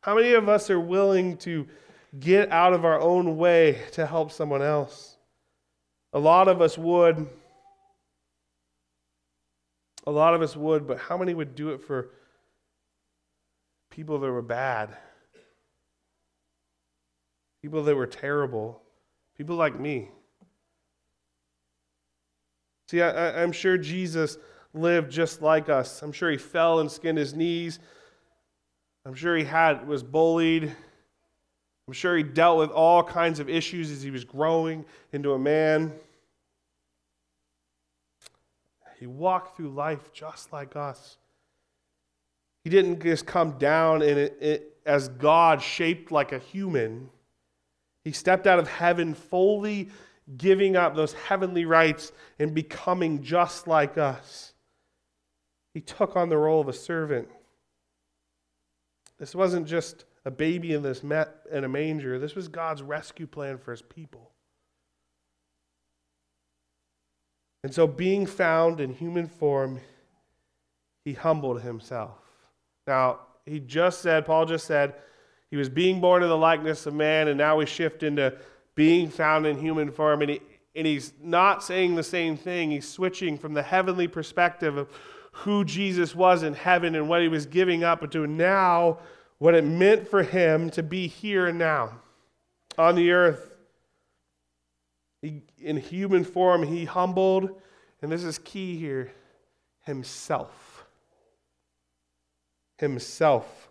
How 0.03 0.15
many 0.15 0.35
of 0.35 0.47
us 0.47 0.69
are 0.69 0.79
willing 0.79 1.39
to 1.39 1.67
get 2.21 2.53
out 2.53 2.75
of 2.75 2.85
our 2.85 3.01
own 3.01 3.39
way 3.39 3.81
to 3.93 4.05
help 4.05 4.31
someone 4.31 4.61
else? 4.61 5.18
A 6.13 6.19
lot 6.19 6.49
of 6.49 6.61
us 6.61 6.79
would. 6.79 7.29
A 10.07 10.11
lot 10.11 10.35
of 10.35 10.41
us 10.41 10.57
would, 10.57 10.87
but 10.87 10.99
how 10.99 11.19
many 11.19 11.35
would 11.35 11.55
do 11.55 11.71
it 11.71 11.83
for 11.83 12.11
people 13.91 14.19
that 14.19 14.31
were 14.31 14.43
bad? 14.43 14.97
People 17.61 17.83
that 17.83 17.95
were 17.95 18.07
terrible? 18.07 18.81
People 19.37 19.57
like 19.57 19.79
me? 19.79 20.09
See, 22.89 23.03
I, 23.03 23.43
am 23.43 23.53
sure 23.53 23.77
Jesus 23.77 24.39
lived 24.73 25.13
just 25.13 25.43
like 25.43 25.69
us. 25.69 26.01
I'm 26.01 26.13
sure 26.13 26.31
he 26.31 26.39
fell 26.39 26.81
and 26.81 26.91
skinned 26.91 27.19
his 27.19 27.35
knees. 27.35 27.81
I'm 29.05 29.15
sure 29.15 29.37
he 29.37 29.45
had 29.45 29.87
was 29.87 30.03
bullied. 30.03 30.75
I'm 31.89 31.95
sure 31.95 32.19
he 32.19 32.23
dealt 32.23 32.59
with 32.59 32.71
all 32.71 33.03
kinds 33.03 33.41
of 33.41 33.49
issues 33.49 33.91
as 33.91 34.03
he 34.03 34.11
was 34.11 34.23
growing 34.23 34.85
into 35.15 35.33
a 35.33 35.39
man. 35.39 35.95
He 39.01 39.07
walked 39.07 39.57
through 39.57 39.71
life 39.71 40.13
just 40.13 40.53
like 40.53 40.77
us. 40.77 41.17
He 42.63 42.69
didn't 42.69 43.03
just 43.03 43.25
come 43.25 43.53
down 43.53 44.03
in 44.03 44.19
it, 44.19 44.37
it, 44.39 44.77
as 44.85 45.09
God 45.09 45.63
shaped 45.63 46.13
like 46.13 46.33
a 46.33 46.39
human. 46.39 47.09
He 48.05 48.13
stepped 48.13 48.47
out 48.47 48.59
of 48.59 48.69
heaven 48.69 49.15
fully 49.15 49.89
giving 50.37 50.77
up 50.77 50.95
those 50.95 51.15
heavenly 51.15 51.65
rights 51.65 52.13
and 52.39 52.55
becoming 52.55 53.23
just 53.23 53.67
like 53.67 53.97
us. 53.97 54.53
He 55.73 55.81
took 55.81 56.17
on 56.17 56.29
the 56.29 56.37
role 56.37 56.61
of 56.61 56.69
a 56.69 56.75
servant. 56.75 57.29
This 59.19 59.35
wasn't 59.35 59.67
just 59.67 60.05
a 60.25 60.31
baby 60.31 60.73
in 60.75 60.83
this 60.83 61.03
met 61.03 61.29
in 61.51 61.65
a 61.65 61.69
manger. 61.69 62.19
This 62.19 62.35
was 62.35 62.49
God's 62.49 62.83
rescue 62.83 63.27
plan 63.27 63.59
for 63.59 63.71
his 63.71 63.83
people. 63.83 64.31
And 67.65 67.75
so, 67.75 67.87
being 67.87 68.27
found 68.27 68.81
in 68.81 68.95
human 68.95 69.27
form, 69.27 69.81
he 71.05 71.13
humbled 71.13 71.63
himself. 71.63 72.19
Now, 72.87 73.21
he 73.45 73.61
just 73.61 74.01
said, 74.01 74.27
Paul 74.27 74.47
just 74.47 74.67
said, 74.67 74.95
he 75.51 75.57
was 75.57 75.69
being 75.69 76.01
born 76.01 76.23
in 76.23 76.29
the 76.29 76.37
likeness 76.37 76.87
of 76.87 76.95
man, 76.95 77.29
and 77.29 77.39
now 77.39 77.57
we 77.57 77.67
shift 77.67 78.03
into 78.03 78.37
being 78.75 79.09
found 79.09 79.47
in 79.47 79.59
human 79.59 79.91
form. 79.91 80.21
And, 80.23 80.33
he, 80.33 80.41
and 80.77 80.87
he's 80.87 81.13
not 81.23 81.65
saying 81.65 81.95
the 81.95 82.03
same 82.03 82.37
thing. 82.37 82.71
He's 82.71 82.89
switching 82.89 83.39
from 83.39 83.55
the 83.55 83.63
heavenly 83.63 84.09
perspective 84.09 84.77
of 84.77 84.89
who 85.33 85.65
Jesus 85.65 86.15
was 86.15 86.43
in 86.43 86.55
heaven 86.55 86.95
and 86.95 87.09
what 87.09 87.23
he 87.23 87.29
was 87.29 87.47
giving 87.47 87.83
up 87.83 88.09
to 88.11 88.27
now 88.27 88.99
what 89.39 89.55
it 89.55 89.65
meant 89.65 90.09
for 90.09 90.23
him 90.23 90.71
to 90.71 90.83
be 90.83 91.07
here 91.07 91.47
and 91.47 91.59
now 91.59 92.01
on 92.77 92.95
the 92.95 93.11
earth. 93.11 93.55
He, 95.23 95.43
in 95.61 95.77
human 95.77 96.25
form, 96.25 96.63
he 96.63 96.85
humbled, 96.85 97.51
and 98.03 98.11
this 98.11 98.25
is 98.25 98.39
key 98.39 98.77
here, 98.77 99.13
himself. 99.85 100.87
Himself. 102.79 103.69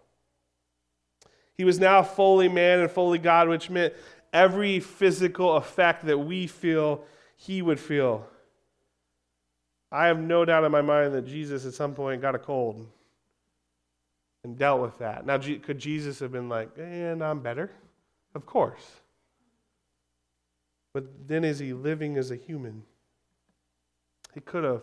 He 1.54 1.64
was 1.64 1.80
now 1.80 2.04
fully 2.04 2.50
man 2.50 2.80
and 2.80 2.92
fully 2.92 3.18
God, 3.18 3.48
which 3.48 3.70
meant 3.70 3.94
every 4.34 4.80
physical 4.80 5.56
effect 5.56 6.06
that 6.06 6.18
we 6.18 6.48
feel, 6.48 7.04
he 7.38 7.62
would 7.62 7.80
feel. 7.80 8.28
I 9.90 10.08
have 10.08 10.20
no 10.20 10.44
doubt 10.44 10.66
in 10.66 10.72
my 10.72 10.82
mind 10.82 11.14
that 11.14 11.26
Jesus 11.26 11.66
at 11.66 11.74
some 11.74 11.94
point 11.94 12.22
got 12.22 12.36
a 12.36 12.40
cold 12.40 12.86
and 14.48 14.58
dealt 14.58 14.82
with 14.82 14.98
that. 15.00 15.26
Now, 15.26 15.38
could 15.38 15.78
Jesus 15.78 16.20
have 16.20 16.32
been 16.32 16.50
like, 16.50 16.70
and 16.78 17.24
I'm 17.24 17.40
better? 17.42 17.70
Of 18.34 18.46
course. 18.46 19.02
But 20.94 21.28
then 21.28 21.44
is 21.44 21.60
he 21.60 21.74
living 21.74 22.18
as 22.18 22.32
a 22.32 22.36
human? 22.36 22.84
He 24.34 24.40
could 24.40 24.64
have 24.64 24.82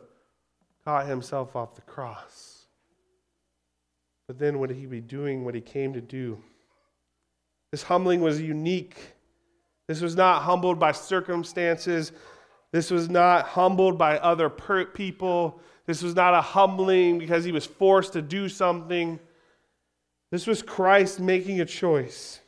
caught 0.84 1.06
himself 1.06 1.56
off 1.56 1.74
the 1.74 1.82
cross. 1.82 2.66
But 4.26 4.38
then 4.38 4.58
would 4.58 4.70
he 4.70 4.86
be 4.86 5.00
doing 5.00 5.44
what 5.44 5.54
he 5.54 5.60
came 5.60 5.92
to 5.94 6.00
do? 6.00 6.42
This 7.70 7.82
humbling 7.82 8.20
was 8.20 8.40
unique. 8.40 8.96
This 9.88 10.00
was 10.00 10.14
not 10.14 10.42
humbled 10.42 10.78
by 10.78 10.92
circumstances 10.92 12.12
this 12.74 12.90
was 12.90 13.08
not 13.08 13.46
humbled 13.46 13.98
by 13.98 14.18
other 14.18 14.48
per- 14.48 14.86
people. 14.86 15.60
This 15.86 16.02
was 16.02 16.16
not 16.16 16.34
a 16.34 16.40
humbling 16.40 17.20
because 17.20 17.44
he 17.44 17.52
was 17.52 17.64
forced 17.64 18.14
to 18.14 18.20
do 18.20 18.48
something. 18.48 19.20
This 20.34 20.48
was 20.48 20.62
Christ 20.62 21.20
making 21.20 21.60
a 21.60 21.64
choice. 21.64 22.40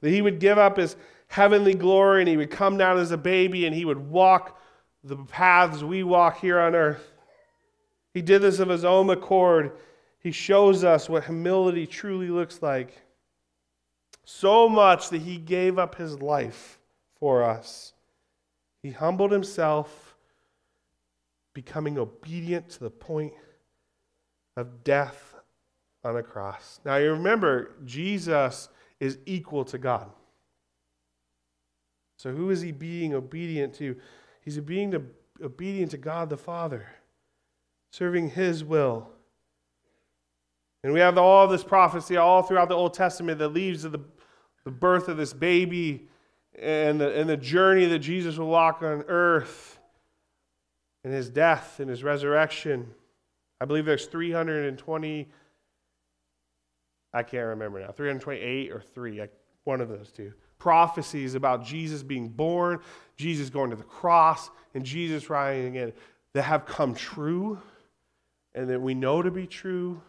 That 0.00 0.10
he 0.10 0.22
would 0.22 0.38
give 0.38 0.58
up 0.58 0.76
his 0.76 0.94
heavenly 1.26 1.74
glory 1.74 2.22
and 2.22 2.28
he 2.28 2.36
would 2.36 2.52
come 2.52 2.76
down 2.76 2.98
as 2.98 3.10
a 3.10 3.16
baby 3.16 3.66
and 3.66 3.74
he 3.74 3.84
would 3.84 3.98
walk 3.98 4.60
the 5.02 5.16
paths 5.16 5.82
we 5.82 6.04
walk 6.04 6.38
here 6.38 6.60
on 6.60 6.76
earth. 6.76 7.14
He 8.14 8.22
did 8.22 8.42
this 8.42 8.60
of 8.60 8.68
his 8.68 8.84
own 8.84 9.10
accord. 9.10 9.72
He 10.20 10.30
shows 10.30 10.84
us 10.84 11.08
what 11.08 11.24
humility 11.24 11.84
truly 11.84 12.28
looks 12.28 12.62
like. 12.62 12.96
So 14.24 14.68
much 14.68 15.08
that 15.08 15.22
he 15.22 15.38
gave 15.38 15.80
up 15.80 15.96
his 15.96 16.22
life 16.22 16.78
for 17.18 17.42
us. 17.42 17.92
He 18.84 18.92
humbled 18.92 19.32
himself, 19.32 20.14
becoming 21.54 21.98
obedient 21.98 22.68
to 22.68 22.78
the 22.78 22.90
point 22.90 23.32
of 24.56 24.84
death 24.84 25.31
on 26.04 26.16
a 26.16 26.22
cross. 26.22 26.80
Now, 26.84 26.96
you 26.96 27.10
remember, 27.10 27.72
Jesus 27.84 28.68
is 29.00 29.18
equal 29.26 29.64
to 29.66 29.78
God. 29.78 30.10
So, 32.16 32.32
who 32.32 32.50
is 32.50 32.60
he 32.60 32.72
being 32.72 33.14
obedient 33.14 33.74
to? 33.74 33.96
He's 34.42 34.58
being 34.60 34.90
to, 34.92 35.02
obedient 35.42 35.90
to 35.92 35.96
God 35.96 36.30
the 36.30 36.36
Father, 36.36 36.86
serving 37.90 38.30
his 38.30 38.64
will. 38.64 39.08
And 40.84 40.92
we 40.92 41.00
have 41.00 41.16
all 41.16 41.46
this 41.46 41.62
prophecy 41.62 42.16
all 42.16 42.42
throughout 42.42 42.68
the 42.68 42.74
Old 42.74 42.94
Testament 42.94 43.38
that 43.38 43.48
leads 43.48 43.82
to 43.82 43.88
the, 43.88 44.00
the 44.64 44.70
birth 44.70 45.08
of 45.08 45.16
this 45.16 45.32
baby 45.32 46.08
and 46.60 47.00
the, 47.00 47.18
and 47.18 47.30
the 47.30 47.36
journey 47.36 47.86
that 47.86 48.00
Jesus 48.00 48.36
will 48.36 48.48
walk 48.48 48.82
on 48.82 49.04
earth 49.08 49.78
and 51.04 51.12
his 51.12 51.30
death 51.30 51.80
and 51.80 51.88
his 51.88 52.02
resurrection. 52.02 52.88
I 53.60 53.64
believe 53.64 53.84
there's 53.84 54.06
320, 54.06 55.28
I 57.12 57.22
can't 57.22 57.46
remember 57.48 57.80
now, 57.80 57.92
328 57.92 58.72
or 58.72 58.80
3, 58.80 59.22
one 59.64 59.80
of 59.80 59.88
those 59.88 60.10
two. 60.10 60.32
Prophecies 60.58 61.34
about 61.34 61.64
Jesus 61.64 62.02
being 62.02 62.28
born, 62.28 62.80
Jesus 63.16 63.50
going 63.50 63.70
to 63.70 63.76
the 63.76 63.82
cross, 63.82 64.50
and 64.74 64.84
Jesus 64.84 65.28
rising 65.28 65.76
again 65.76 65.92
that 66.34 66.42
have 66.42 66.64
come 66.64 66.94
true 66.94 67.60
and 68.54 68.68
that 68.70 68.80
we 68.80 68.94
know 68.94 69.22
to 69.22 69.30
be 69.30 69.46
true. 69.46 70.00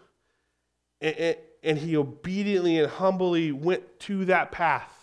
And, 1.01 1.15
and, 1.15 1.37
and 1.63 1.77
he 1.77 1.97
obediently 1.97 2.79
and 2.79 2.89
humbly 2.89 3.51
went 3.51 3.99
to 4.01 4.25
that 4.25 4.51
path 4.51 4.93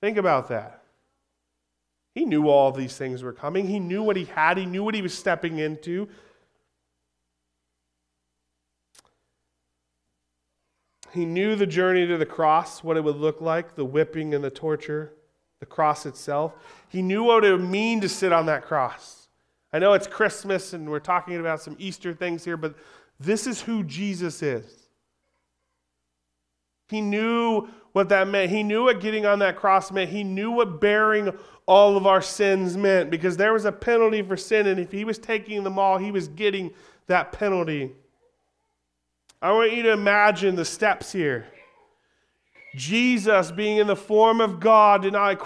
Think 0.00 0.16
about 0.16 0.48
that. 0.48 0.82
He 2.14 2.24
knew 2.24 2.48
all 2.48 2.72
these 2.72 2.96
things 2.96 3.22
were 3.22 3.32
coming. 3.32 3.66
He 3.66 3.80
knew 3.80 4.02
what 4.02 4.16
he 4.16 4.24
had, 4.24 4.58
he 4.58 4.66
knew 4.66 4.84
what 4.84 4.94
he 4.94 5.02
was 5.02 5.16
stepping 5.16 5.58
into. 5.58 6.08
He 11.12 11.24
knew 11.24 11.56
the 11.56 11.66
journey 11.66 12.06
to 12.06 12.16
the 12.16 12.26
cross, 12.26 12.84
what 12.84 12.96
it 12.96 13.04
would 13.04 13.16
look 13.16 13.40
like, 13.40 13.74
the 13.74 13.84
whipping 13.84 14.34
and 14.34 14.44
the 14.44 14.50
torture, 14.50 15.14
the 15.60 15.66
cross 15.66 16.06
itself. 16.06 16.54
He 16.88 17.02
knew 17.02 17.24
what 17.24 17.44
it 17.44 17.52
would 17.52 17.68
mean 17.68 18.00
to 18.02 18.08
sit 18.08 18.32
on 18.32 18.46
that 18.46 18.64
cross. 18.64 19.28
I 19.72 19.78
know 19.78 19.92
it's 19.94 20.06
Christmas 20.06 20.72
and 20.72 20.90
we're 20.90 20.98
talking 20.98 21.36
about 21.38 21.60
some 21.60 21.76
Easter 21.78 22.14
things 22.14 22.44
here, 22.44 22.56
but 22.56 22.74
this 23.20 23.46
is 23.46 23.62
who 23.62 23.82
Jesus 23.82 24.42
is. 24.42 24.88
He 26.88 27.00
knew 27.00 27.68
what 27.92 28.08
that 28.08 28.28
meant. 28.28 28.50
He 28.50 28.62
knew 28.62 28.84
what 28.84 29.00
getting 29.00 29.26
on 29.26 29.40
that 29.40 29.56
cross 29.56 29.90
meant. 29.90 30.10
He 30.10 30.24
knew 30.24 30.50
what 30.50 30.80
bearing 30.80 31.32
all 31.66 31.96
of 31.96 32.06
our 32.06 32.22
sins 32.22 32.76
meant 32.76 33.10
because 33.10 33.36
there 33.36 33.52
was 33.52 33.66
a 33.66 33.72
penalty 33.72 34.22
for 34.22 34.36
sin, 34.36 34.66
and 34.66 34.80
if 34.80 34.90
he 34.90 35.04
was 35.04 35.18
taking 35.18 35.64
them 35.64 35.78
all, 35.78 35.98
he 35.98 36.10
was 36.10 36.28
getting 36.28 36.72
that 37.08 37.32
penalty. 37.32 37.92
I 39.40 39.52
want 39.52 39.72
you 39.72 39.84
to 39.84 39.92
imagine 39.92 40.56
the 40.56 40.64
steps 40.64 41.12
here. 41.12 41.46
Jesus, 42.74 43.50
being 43.50 43.78
in 43.78 43.86
the 43.86 43.96
form 43.96 44.40
of 44.40 44.60
God, 44.60 45.02
did 45.02 45.12
not 45.12 45.38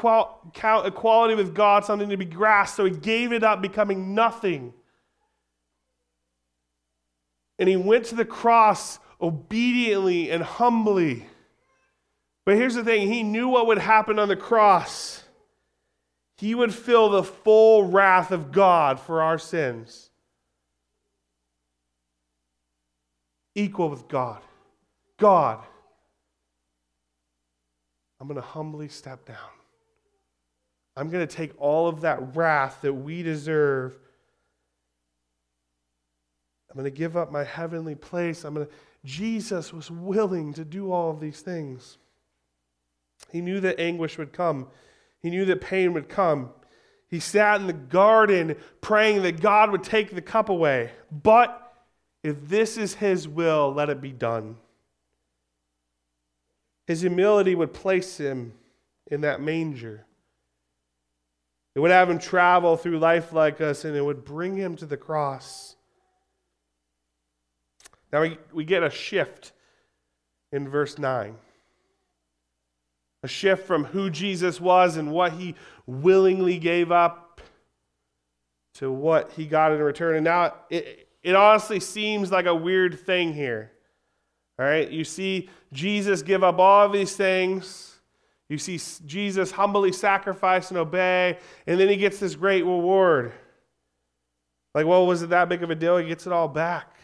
count 0.54 0.86
equality 0.86 1.34
with 1.34 1.54
God 1.54 1.84
something 1.84 2.08
to 2.08 2.16
be 2.16 2.24
grasped, 2.24 2.76
so 2.76 2.84
he 2.84 2.90
gave 2.90 3.32
it 3.32 3.42
up, 3.42 3.62
becoming 3.62 4.14
nothing. 4.14 4.74
And 7.58 7.68
he 7.68 7.76
went 7.76 8.06
to 8.06 8.14
the 8.14 8.24
cross 8.24 8.98
obediently 9.20 10.30
and 10.30 10.42
humbly. 10.42 11.26
But 12.44 12.56
here's 12.56 12.74
the 12.74 12.82
thing 12.82 13.06
he 13.06 13.22
knew 13.22 13.48
what 13.48 13.68
would 13.68 13.78
happen 13.78 14.18
on 14.18 14.28
the 14.28 14.36
cross. 14.36 15.22
He 16.38 16.56
would 16.56 16.74
feel 16.74 17.08
the 17.08 17.22
full 17.22 17.84
wrath 17.84 18.32
of 18.32 18.50
God 18.50 18.98
for 18.98 19.22
our 19.22 19.38
sins, 19.38 20.10
equal 23.54 23.88
with 23.88 24.08
God. 24.08 24.40
God, 25.18 25.60
I'm 28.20 28.26
going 28.26 28.40
to 28.40 28.46
humbly 28.46 28.88
step 28.88 29.24
down. 29.24 29.36
I'm 30.96 31.10
going 31.10 31.26
to 31.26 31.34
take 31.34 31.52
all 31.58 31.88
of 31.88 32.02
that 32.02 32.36
wrath 32.36 32.78
that 32.82 32.92
we 32.92 33.22
deserve. 33.22 33.98
I'm 36.70 36.76
going 36.76 36.84
to 36.84 36.96
give 36.96 37.16
up 37.16 37.30
my 37.30 37.44
heavenly 37.44 37.94
place. 37.94 38.44
I'm 38.44 38.54
going 38.54 38.66
to 38.66 38.72
Jesus 39.04 39.72
was 39.72 39.90
willing 39.90 40.54
to 40.54 40.64
do 40.64 40.92
all 40.92 41.10
of 41.10 41.20
these 41.20 41.40
things. 41.40 41.98
He 43.30 43.40
knew 43.40 43.60
that 43.60 43.80
anguish 43.80 44.18
would 44.18 44.32
come, 44.32 44.68
he 45.20 45.30
knew 45.30 45.44
that 45.46 45.60
pain 45.60 45.92
would 45.92 46.08
come. 46.08 46.50
He 47.08 47.20
sat 47.20 47.60
in 47.60 47.66
the 47.66 47.74
garden 47.74 48.56
praying 48.80 49.22
that 49.22 49.42
God 49.42 49.70
would 49.70 49.84
take 49.84 50.14
the 50.14 50.22
cup 50.22 50.48
away. 50.48 50.92
But 51.10 51.61
if 52.22 52.48
this 52.48 52.76
is 52.76 52.94
His 52.94 53.26
will, 53.26 53.72
let 53.72 53.90
it 53.90 54.00
be 54.00 54.12
done. 54.12 54.56
His 56.86 57.00
humility 57.00 57.54
would 57.54 57.72
place 57.72 58.16
him 58.16 58.52
in 59.10 59.22
that 59.22 59.40
manger. 59.40 60.04
It 61.74 61.80
would 61.80 61.90
have 61.90 62.10
him 62.10 62.18
travel 62.18 62.76
through 62.76 62.98
life 62.98 63.32
like 63.32 63.60
us, 63.60 63.84
and 63.84 63.96
it 63.96 64.04
would 64.04 64.24
bring 64.24 64.56
him 64.56 64.76
to 64.76 64.86
the 64.86 64.96
cross. 64.96 65.76
Now 68.12 68.22
we, 68.22 68.36
we 68.52 68.64
get 68.64 68.82
a 68.82 68.90
shift 68.90 69.52
in 70.50 70.68
verse 70.68 70.98
9. 70.98 71.34
A 73.22 73.28
shift 73.28 73.66
from 73.66 73.84
who 73.84 74.10
Jesus 74.10 74.60
was 74.60 74.96
and 74.96 75.12
what 75.12 75.32
he 75.32 75.54
willingly 75.86 76.58
gave 76.58 76.92
up 76.92 77.40
to 78.74 78.90
what 78.90 79.30
he 79.32 79.46
got 79.46 79.72
in 79.72 79.78
return. 79.78 80.16
And 80.16 80.24
now 80.24 80.54
it, 80.68 81.08
it 81.22 81.34
honestly 81.34 81.80
seems 81.80 82.30
like 82.30 82.46
a 82.46 82.54
weird 82.54 82.98
thing 82.98 83.32
here. 83.32 83.72
All 84.58 84.66
right, 84.66 84.88
you 84.90 85.04
see 85.04 85.48
Jesus 85.72 86.22
give 86.22 86.44
up 86.44 86.58
all 86.58 86.88
these 86.88 87.16
things. 87.16 87.88
You 88.48 88.58
see 88.58 88.80
Jesus 89.06 89.50
humbly 89.50 89.92
sacrifice 89.92 90.70
and 90.70 90.78
obey, 90.78 91.38
and 91.66 91.80
then 91.80 91.88
he 91.88 91.96
gets 91.96 92.18
this 92.18 92.34
great 92.34 92.64
reward. 92.64 93.32
Like, 94.74 94.86
well, 94.86 95.06
was 95.06 95.22
it 95.22 95.30
that 95.30 95.48
big 95.48 95.62
of 95.62 95.70
a 95.70 95.74
deal? 95.74 95.96
He 95.96 96.08
gets 96.08 96.26
it 96.26 96.32
all 96.32 96.48
back. 96.48 96.96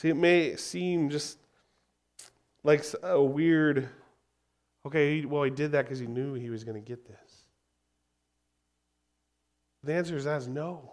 See, 0.00 0.10
it 0.10 0.16
may 0.16 0.54
seem 0.54 1.10
just 1.10 1.38
like 2.62 2.84
a 3.02 3.20
weird, 3.20 3.88
okay, 4.86 5.24
well, 5.24 5.42
he 5.42 5.50
did 5.50 5.72
that 5.72 5.84
because 5.84 5.98
he 5.98 6.06
knew 6.06 6.34
he 6.34 6.50
was 6.50 6.62
going 6.62 6.80
to 6.80 6.86
get 6.86 7.06
this. 7.06 7.27
The 9.84 9.94
answer 9.94 10.16
is 10.16 10.26
as 10.26 10.48
no. 10.48 10.92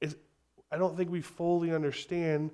It's, 0.00 0.14
I 0.70 0.78
don't 0.78 0.96
think 0.96 1.10
we 1.10 1.20
fully 1.20 1.72
understand 1.72 2.50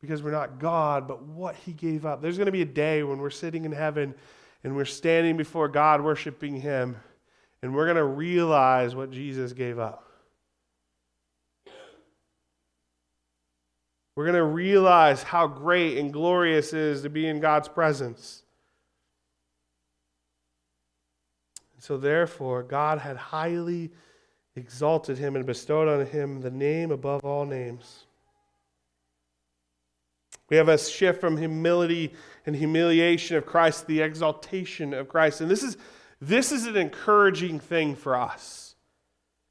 because 0.00 0.22
we're 0.22 0.30
not 0.30 0.58
God, 0.58 1.06
but 1.06 1.22
what 1.22 1.54
he 1.56 1.72
gave 1.72 2.06
up. 2.06 2.22
There's 2.22 2.38
going 2.38 2.46
to 2.46 2.52
be 2.52 2.62
a 2.62 2.66
day 2.66 3.02
when 3.02 3.18
we're 3.18 3.30
sitting 3.30 3.64
in 3.64 3.72
heaven 3.72 4.14
and 4.64 4.74
we're 4.74 4.84
standing 4.84 5.36
before 5.36 5.68
God 5.68 6.02
worshiping 6.02 6.60
him, 6.60 6.96
and 7.62 7.74
we're 7.74 7.86
going 7.86 7.96
to 7.96 8.04
realize 8.04 8.94
what 8.94 9.10
Jesus 9.10 9.52
gave 9.52 9.78
up. 9.78 10.06
We're 14.16 14.26
going 14.26 14.36
to 14.36 14.44
realize 14.44 15.22
how 15.22 15.46
great 15.46 15.96
and 15.96 16.12
glorious 16.12 16.74
it 16.74 16.78
is 16.78 17.02
to 17.02 17.08
be 17.08 17.26
in 17.26 17.40
God's 17.40 17.68
presence. 17.68 18.42
So, 21.80 21.96
therefore, 21.96 22.62
God 22.62 22.98
had 22.98 23.16
highly 23.16 23.90
exalted 24.54 25.16
him 25.16 25.34
and 25.34 25.46
bestowed 25.46 25.88
on 25.88 26.04
him 26.04 26.42
the 26.42 26.50
name 26.50 26.90
above 26.90 27.24
all 27.24 27.46
names. 27.46 28.04
We 30.50 30.58
have 30.58 30.68
a 30.68 30.76
shift 30.76 31.20
from 31.20 31.38
humility 31.38 32.12
and 32.44 32.54
humiliation 32.54 33.36
of 33.38 33.46
Christ 33.46 33.80
to 33.80 33.86
the 33.86 34.02
exaltation 34.02 34.92
of 34.92 35.08
Christ. 35.08 35.40
And 35.40 35.50
this 35.50 35.62
is, 35.62 35.78
this 36.20 36.52
is 36.52 36.66
an 36.66 36.76
encouraging 36.76 37.60
thing 37.60 37.94
for 37.94 38.14
us. 38.14 38.74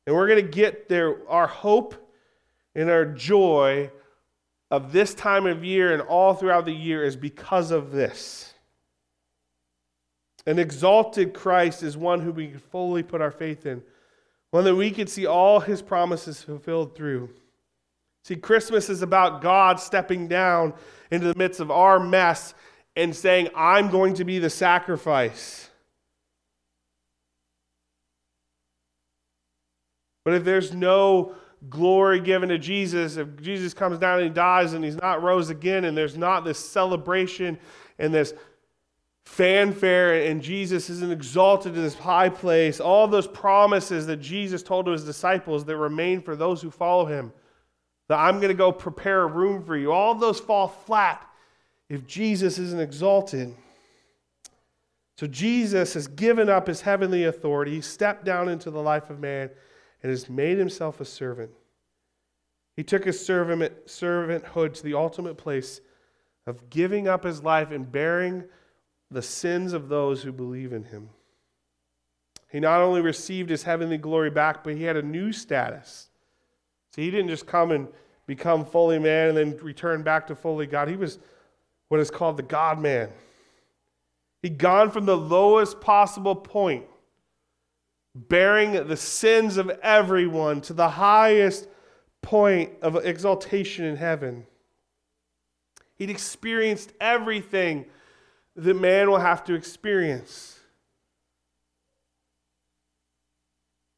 And 0.06 0.16
we're 0.16 0.28
going 0.28 0.46
to 0.46 0.52
get 0.52 0.88
there. 0.88 1.28
Our 1.28 1.48
hope 1.48 1.96
and 2.76 2.92
our 2.92 3.06
joy 3.06 3.90
of 4.70 4.92
this 4.92 5.16
time 5.16 5.48
of 5.48 5.64
year 5.64 5.94
and 5.94 6.02
all 6.04 6.36
throughout 6.36 6.66
the 6.66 6.74
year 6.74 7.04
is 7.04 7.16
because 7.16 7.72
of 7.72 7.92
this. 7.92 8.54
An 10.50 10.58
exalted 10.58 11.36
Christ 11.36 11.84
is 11.84 11.96
one 11.96 12.22
who 12.22 12.32
we 12.32 12.48
can 12.48 12.58
fully 12.58 13.04
put 13.04 13.22
our 13.22 13.30
faith 13.30 13.68
in, 13.68 13.84
one 14.50 14.64
that 14.64 14.74
we 14.74 14.90
can 14.90 15.06
see 15.06 15.28
all 15.28 15.60
his 15.60 15.80
promises 15.80 16.42
fulfilled 16.42 16.96
through. 16.96 17.30
See, 18.24 18.36
Christmas 18.36 18.90
is 18.90 19.04
about 19.04 19.44
God 19.44 19.80
stepping 19.80 20.28
down 20.28 20.74
into 21.12 21.28
the 21.28 21.38
midst 21.38 21.60
of 21.60 21.70
our 21.70 22.00
mess 22.00 22.56
and 22.96 23.16
saying, 23.16 23.50
I'm 23.56 23.92
going 23.92 24.16
to 24.16 24.26
be 24.26 24.40
the 24.40 24.50
sacrifice. 24.50 25.70
But 30.26 30.34
if 30.34 30.44
there's 30.44 30.74
no 30.74 31.36
glory 31.70 32.22
given 32.22 32.50
to 32.50 32.58
Jesus, 32.58 33.18
if 33.18 33.40
Jesus 33.40 33.76
comes 33.76 34.00
down 34.00 34.18
and 34.18 34.30
he 34.30 34.34
dies 34.34 34.74
and 34.74 34.84
he's 34.84 34.98
not 34.98 35.22
rose 35.22 35.52
again, 35.52 35.86
and 35.86 35.96
there's 35.96 36.18
not 36.18 36.44
this 36.44 36.58
celebration 36.58 37.60
and 38.00 38.12
this 38.12 38.34
fanfare, 39.30 40.26
and 40.26 40.42
Jesus 40.42 40.90
isn't 40.90 41.12
exalted 41.12 41.76
to 41.76 41.82
this 41.82 41.94
high 41.94 42.30
place, 42.30 42.82
all 42.82 43.08
those 43.08 43.28
promises 43.28 44.08
that 44.08 44.18
Jesus 44.18 44.64
told 44.64 44.86
to 44.86 44.92
his 44.92 45.06
disciples 45.06 45.64
that 45.66 45.78
remain 45.78 46.20
for 46.20 46.36
those 46.36 46.62
who 46.62 46.72
follow 46.72 47.06
him, 47.06 47.32
that 48.08 48.18
I'm 48.18 48.38
going 48.38 48.50
to 48.50 48.56
go 48.56 48.72
prepare 48.72 49.22
a 49.22 49.28
room 49.28 49.64
for 49.64 49.78
you, 49.78 49.92
all 49.92 50.16
those 50.16 50.40
fall 50.40 50.68
flat 50.68 51.26
if 51.90 52.08
Jesus 52.08 52.58
isn't 52.58 52.82
exalted. 52.82 53.56
So 55.16 55.28
Jesus 55.28 55.94
has 55.94 56.08
given 56.08 56.50
up 56.50 56.68
his 56.68 56.82
heavenly 56.82 57.24
authority, 57.24 57.76
he 57.76 57.82
stepped 57.82 58.26
down 58.26 58.50
into 58.50 58.72
the 58.72 58.82
life 58.82 59.10
of 59.12 59.20
man 59.20 59.52
and 60.02 60.10
has 60.10 60.28
made 60.28 60.58
himself 60.58 61.00
a 61.00 61.06
servant. 61.06 61.52
He 62.76 62.84
took 62.84 63.06
his 63.06 63.24
servant, 63.24 63.86
servanthood 63.86 64.74
to 64.74 64.84
the 64.84 64.96
ultimate 64.96 65.38
place 65.38 65.82
of 66.48 66.70
giving 66.70 67.08
up 67.08 67.24
his 67.24 67.44
life 67.44 67.72
and 67.72 67.90
bearing 67.90 68.44
the 69.12 69.22
sins 69.22 69.74
of 69.74 69.90
those 69.90 70.24
who 70.24 70.32
believe 70.32 70.74
in 70.74 70.84
him. 70.86 71.10
He 72.52 72.60
not 72.60 72.82
only 72.82 73.02
received 73.02 73.50
his 73.50 73.64
heavenly 73.64 73.98
glory 73.98 74.30
back, 74.30 74.64
but 74.64 74.76
he 74.76 74.84
had 74.84 74.98
a 74.98 75.02
new 75.02 75.32
status. 75.32 76.10
See, 76.96 77.04
he 77.04 77.12
didn't 77.12 77.30
just 77.30 77.46
come 77.46 77.72
and 77.72 77.88
become 78.26 78.66
fully 78.66 79.00
man 79.00 79.30
and 79.30 79.38
then 79.38 79.58
return 79.58 80.04
back 80.04 80.28
to 80.28 80.36
fully 80.36 80.68
God. 80.68 80.88
He 80.88 80.96
was 80.96 81.20
what 81.88 82.00
is 82.00 82.12
called 82.12 82.38
the 82.38 82.44
God 82.44 82.80
man. 82.80 83.10
He'd 84.42 84.58
gone 84.58 84.90
from 84.92 85.06
the 85.06 85.18
lowest 85.18 85.82
possible 85.82 86.36
point 86.36 86.86
bearing 88.16 88.88
the 88.88 88.98
sins 88.98 89.58
of 89.58 89.70
everyone 89.82 90.62
to 90.62 90.74
the 90.74 90.90
highest 90.90 91.68
point 92.22 92.72
of 92.82 92.96
exaltation 92.96 93.86
in 93.86 93.96
heaven. 93.96 94.46
He'd 95.96 96.10
experienced 96.10 96.94
everything 97.00 97.86
that 98.64 98.76
man 98.76 99.10
will 99.10 99.20
have 99.20 99.44
to 99.46 99.54
experience 99.54 100.60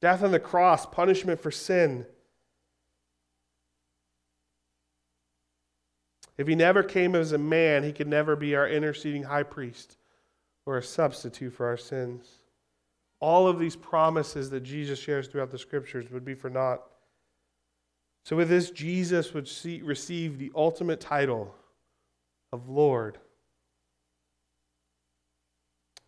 death 0.02 0.24
on 0.24 0.32
the 0.32 0.40
cross, 0.40 0.86
punishment 0.86 1.40
for 1.40 1.52
sin. 1.52 2.06
If 6.38 6.48
he 6.48 6.56
never 6.56 6.82
came 6.82 7.16
as 7.16 7.34
a 7.34 7.38
man, 7.38 7.84
he 7.84 7.92
could 7.92 8.08
never 8.08 8.36
be 8.36 8.56
our 8.56 8.68
interceding 8.68 9.24
high 9.24 9.44
priest 9.44 9.98
or 10.66 10.78
a 10.78 10.84
substitute 10.84 11.54
for 11.54 11.68
our 11.68 11.78
sins 11.78 12.42
all 13.22 13.48
of 13.48 13.60
these 13.60 13.76
promises 13.76 14.50
that 14.50 14.62
Jesus 14.62 15.00
shares 15.00 15.28
throughout 15.28 15.52
the 15.52 15.58
scriptures 15.58 16.12
would 16.12 16.26
be 16.26 16.34
for 16.34 16.50
naught. 16.50 16.82
So, 18.26 18.36
with 18.36 18.50
this, 18.50 18.72
Jesus 18.72 19.34
would 19.34 19.48
see, 19.48 19.82
receive 19.82 20.38
the 20.38 20.52
ultimate 20.56 21.00
title 21.00 21.56
of 22.52 22.68
Lord. 22.68 23.20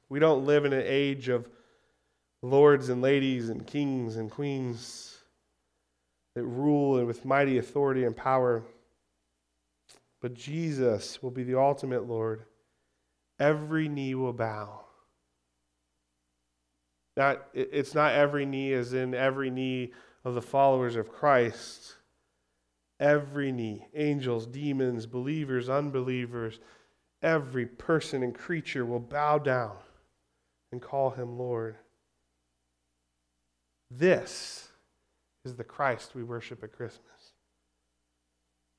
We 0.10 0.20
don't 0.20 0.46
live 0.46 0.66
in 0.66 0.74
an 0.74 0.84
age 0.86 1.30
of 1.30 1.48
lords 2.42 2.89
and 2.89 3.02
ladies 3.02 3.50
and 3.50 3.66
kings 3.66 4.18
and 4.18 4.30
queens 4.30 5.18
that 6.36 6.44
rule 6.44 7.04
with 7.06 7.26
mighty 7.26 7.58
authority 7.58 8.04
and 8.04 8.16
power. 8.16 8.63
But 10.22 10.34
Jesus 10.34 11.22
will 11.22 11.32
be 11.32 11.44
the 11.44 11.60
ultimate 11.60 12.08
Lord. 12.08 12.44
Every 13.39 13.88
knee 13.88 14.16
will 14.16 14.34
bow. 14.34 14.82
Not, 17.16 17.46
it's 17.54 17.94
not 17.94 18.13
every 18.13 18.46
knee 18.46 18.74
as 18.74 18.94
in 18.94 19.13
every 19.13 19.50
knee 19.50 19.92
of 20.24 20.34
the 20.34 20.42
followers 20.42 20.96
of 20.96 21.12
Christ. 21.12 21.96
Every 23.00 23.52
knee, 23.52 23.88
angels, 23.94 24.46
demons, 24.46 25.06
believers, 25.06 25.70
unbelievers, 25.70 26.60
every 27.22 27.66
person 27.66 28.24
and 28.24 28.34
creature 28.34 28.86
will 28.86 29.00
bow 29.00 29.38
down 29.38 29.76
and 30.74 30.82
call 30.82 31.12
him 31.12 31.38
Lord. 31.38 31.76
This 33.92 34.70
is 35.46 35.56
the 35.56 35.64
Christ 35.64 36.16
we 36.16 36.24
worship 36.24 36.64
at 36.64 36.74
Christmas. 36.74 37.34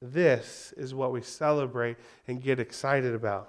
This 0.02 0.74
is 0.76 0.92
what 0.92 1.12
we 1.12 1.22
celebrate 1.22 1.96
and 2.26 2.42
get 2.42 2.58
excited 2.58 3.14
about. 3.14 3.48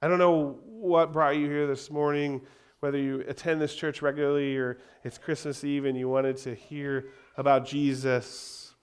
I 0.00 0.08
don't 0.08 0.18
know 0.18 0.58
what 0.64 1.12
brought 1.12 1.36
you 1.36 1.46
here 1.48 1.66
this 1.66 1.90
morning, 1.90 2.40
whether 2.80 2.96
you 2.96 3.22
attend 3.28 3.60
this 3.60 3.74
church 3.74 4.00
regularly 4.00 4.56
or 4.56 4.78
it's 5.04 5.18
Christmas 5.18 5.64
Eve 5.64 5.84
and 5.84 5.98
you 5.98 6.08
wanted 6.08 6.38
to 6.38 6.54
hear 6.54 7.08
about 7.36 7.66
Jesus. 7.66 8.74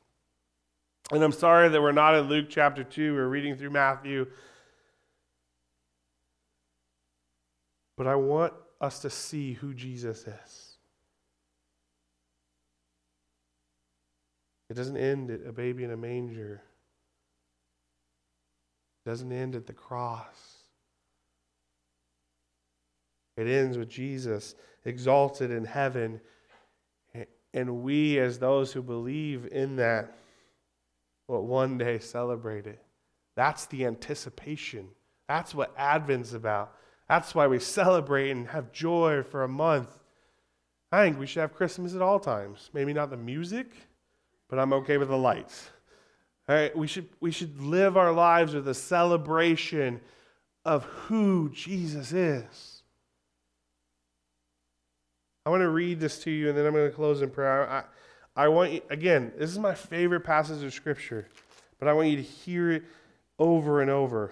And 1.11 1.23
I'm 1.23 1.31
sorry 1.31 1.67
that 1.67 1.81
we're 1.81 1.93
not 1.93 2.13
in 2.13 2.29
Luke 2.29 2.45
chapter 2.47 2.83
2, 2.83 3.15
we're 3.15 3.27
reading 3.27 3.55
through 3.55 3.71
Matthew. 3.71 4.27
But 7.99 8.07
I 8.07 8.15
want 8.15 8.53
us 8.79 8.99
to 8.99 9.09
see 9.09 9.51
who 9.51 9.73
Jesus 9.73 10.21
is. 10.21 10.77
It 14.69 14.75
doesn't 14.75 14.95
end 14.95 15.29
at 15.29 15.41
a 15.45 15.51
baby 15.51 15.83
in 15.83 15.91
a 15.91 15.97
manger. 15.97 16.61
It 19.05 19.09
doesn't 19.09 19.33
end 19.33 19.53
at 19.53 19.67
the 19.67 19.73
cross. 19.73 20.59
It 23.35 23.47
ends 23.47 23.77
with 23.77 23.89
Jesus 23.89 24.55
exalted 24.85 25.51
in 25.51 25.65
heaven. 25.65 26.21
And 27.53 27.83
we, 27.83 28.17
as 28.17 28.39
those 28.39 28.71
who 28.71 28.81
believe 28.81 29.45
in 29.51 29.75
that, 29.75 30.15
will 31.27 31.45
one 31.45 31.77
day 31.77 31.99
celebrate 31.99 32.65
it. 32.65 32.81
That's 33.35 33.65
the 33.65 33.85
anticipation. 33.85 34.87
That's 35.27 35.53
what 35.53 35.73
Advent's 35.77 36.31
about. 36.31 36.75
That's 37.09 37.33
why 37.33 37.47
we 37.47 37.57
celebrate 37.57 38.29
and 38.29 38.47
have 38.49 38.71
joy 38.71 39.23
for 39.23 39.43
a 39.43 39.47
month. 39.47 39.89
I 40.91 41.03
think 41.03 41.19
we 41.19 41.25
should 41.25 41.41
have 41.41 41.53
Christmas 41.53 41.95
at 41.95 42.01
all 42.01 42.19
times. 42.19 42.69
Maybe 42.71 42.93
not 42.93 43.09
the 43.09 43.17
music, 43.17 43.71
but 44.47 44.59
I'm 44.59 44.73
okay 44.73 44.97
with 44.97 45.09
the 45.09 45.17
lights. 45.17 45.71
All 46.47 46.55
right, 46.55 46.75
we 46.75 46.87
should, 46.87 47.09
we 47.19 47.31
should 47.31 47.59
live 47.61 47.97
our 47.97 48.11
lives 48.11 48.53
with 48.53 48.67
a 48.67 48.73
celebration 48.73 50.01
of 50.65 50.83
who 50.83 51.49
Jesus 51.49 52.11
is. 52.11 52.83
I 55.45 55.49
want 55.49 55.61
to 55.61 55.69
read 55.69 55.99
this 55.99 56.19
to 56.23 56.31
you, 56.31 56.49
and 56.49 56.57
then 56.57 56.65
I'm 56.65 56.73
going 56.73 56.89
to 56.89 56.95
close 56.95 57.23
in 57.23 57.31
prayer. 57.31 57.67
I, 57.69 57.83
I 58.35 58.47
want 58.49 58.71
you, 58.71 58.81
again, 58.91 59.31
this 59.37 59.49
is 59.49 59.57
my 59.57 59.73
favorite 59.73 60.21
passage 60.21 60.63
of 60.63 60.73
Scripture, 60.73 61.27
but 61.79 61.87
I 61.87 61.93
want 61.93 62.09
you 62.09 62.17
to 62.17 62.23
hear 62.23 62.71
it 62.71 62.83
over 63.39 63.81
and 63.81 63.89
over. 63.89 64.31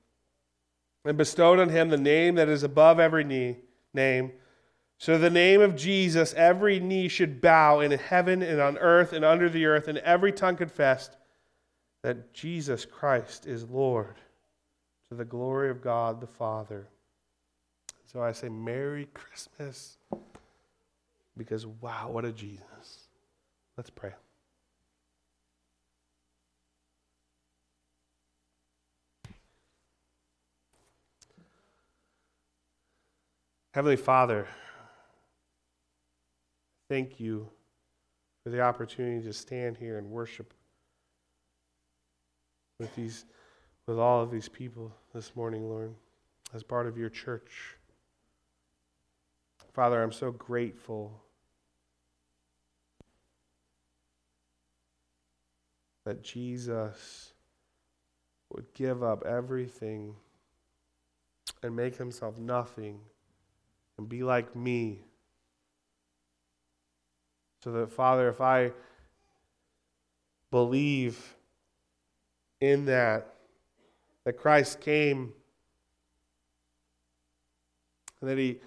and 1.05 1.17
bestowed 1.17 1.59
on 1.59 1.69
him 1.69 1.89
the 1.89 1.97
name 1.97 2.35
that 2.35 2.49
is 2.49 2.63
above 2.63 2.99
every 2.99 3.23
knee, 3.23 3.57
name 3.93 4.31
so, 5.01 5.17
the 5.17 5.31
name 5.31 5.61
of 5.61 5.75
Jesus, 5.75 6.31
every 6.35 6.79
knee 6.79 7.07
should 7.07 7.41
bow 7.41 7.79
in 7.79 7.89
heaven 7.89 8.43
and 8.43 8.61
on 8.61 8.77
earth 8.77 9.13
and 9.13 9.25
under 9.25 9.49
the 9.49 9.65
earth, 9.65 9.87
and 9.87 9.97
every 9.97 10.31
tongue 10.31 10.55
confess 10.55 11.09
that 12.03 12.35
Jesus 12.35 12.85
Christ 12.85 13.47
is 13.47 13.67
Lord 13.67 14.17
to 15.09 15.15
the 15.15 15.25
glory 15.25 15.71
of 15.71 15.81
God 15.81 16.21
the 16.21 16.27
Father. 16.27 16.87
So 18.13 18.21
I 18.21 18.31
say, 18.31 18.47
Merry 18.47 19.07
Christmas, 19.15 19.97
because 21.35 21.65
wow, 21.65 22.11
what 22.11 22.23
a 22.23 22.31
Jesus. 22.31 23.07
Let's 23.77 23.89
pray. 23.89 24.11
Heavenly 33.73 33.95
Father, 33.95 34.47
Thank 36.91 37.21
you 37.21 37.47
for 38.43 38.49
the 38.49 38.59
opportunity 38.59 39.23
to 39.25 39.31
stand 39.31 39.77
here 39.77 39.97
and 39.97 40.11
worship 40.11 40.53
with 42.79 42.93
these 42.97 43.23
with 43.87 43.97
all 43.97 44.21
of 44.21 44.29
these 44.29 44.49
people 44.49 44.91
this 45.13 45.33
morning, 45.33 45.69
Lord, 45.69 45.95
as 46.53 46.63
part 46.63 46.87
of 46.87 46.97
your 46.97 47.07
church. 47.07 47.77
Father, 49.73 50.03
I'm 50.03 50.11
so 50.11 50.31
grateful 50.31 51.23
that 56.03 56.21
Jesus 56.23 57.31
would 58.51 58.65
give 58.73 59.01
up 59.01 59.25
everything 59.25 60.13
and 61.63 61.73
make 61.73 61.95
himself 61.95 62.37
nothing 62.37 62.99
and 64.01 64.09
be 64.09 64.23
like 64.23 64.55
me 64.55 64.99
so 67.63 67.71
that, 67.71 67.91
Father, 67.91 68.29
if 68.29 68.41
I 68.41 68.71
believe 70.49 71.35
in 72.59 72.85
that, 72.85 73.35
that 74.25 74.33
Christ 74.33 74.81
came 74.81 75.33
and 78.19 78.29
that 78.31 78.39
he, 78.39 78.59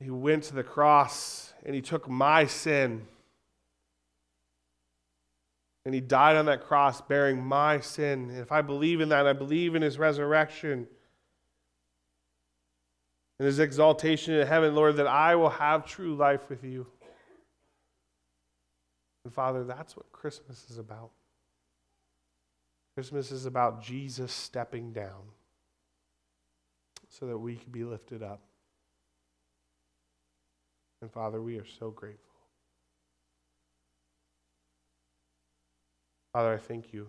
he 0.00 0.08
went 0.08 0.44
to 0.44 0.54
the 0.54 0.64
cross 0.64 1.52
and 1.66 1.74
he 1.74 1.82
took 1.82 2.08
my 2.08 2.46
sin 2.46 3.06
and 5.84 5.94
he 5.94 6.00
died 6.00 6.36
on 6.36 6.46
that 6.46 6.64
cross 6.64 7.02
bearing 7.02 7.44
my 7.44 7.80
sin. 7.80 8.30
And 8.30 8.38
if 8.38 8.50
I 8.50 8.62
believe 8.62 9.02
in 9.02 9.10
that, 9.10 9.26
I 9.26 9.34
believe 9.34 9.74
in 9.74 9.82
his 9.82 9.98
resurrection 9.98 10.88
and 13.38 13.46
his 13.46 13.58
exaltation 13.58 14.34
in 14.34 14.46
heaven, 14.46 14.74
Lord, 14.74 14.96
that 14.96 15.06
I 15.06 15.36
will 15.36 15.50
have 15.50 15.86
true 15.86 16.16
life 16.16 16.48
with 16.48 16.64
you. 16.64 16.86
And 19.24 19.32
Father, 19.32 19.64
that's 19.64 19.96
what 19.96 20.10
Christmas 20.10 20.66
is 20.70 20.78
about. 20.78 21.10
Christmas 22.96 23.30
is 23.30 23.46
about 23.46 23.80
Jesus 23.82 24.32
stepping 24.32 24.92
down 24.92 25.22
so 27.08 27.26
that 27.26 27.38
we 27.38 27.54
can 27.54 27.70
be 27.70 27.84
lifted 27.84 28.22
up. 28.22 28.40
And 31.00 31.10
Father, 31.10 31.40
we 31.40 31.58
are 31.58 31.66
so 31.78 31.90
grateful. 31.90 32.24
Father, 36.32 36.54
I 36.54 36.58
thank 36.58 36.92
you. 36.92 37.06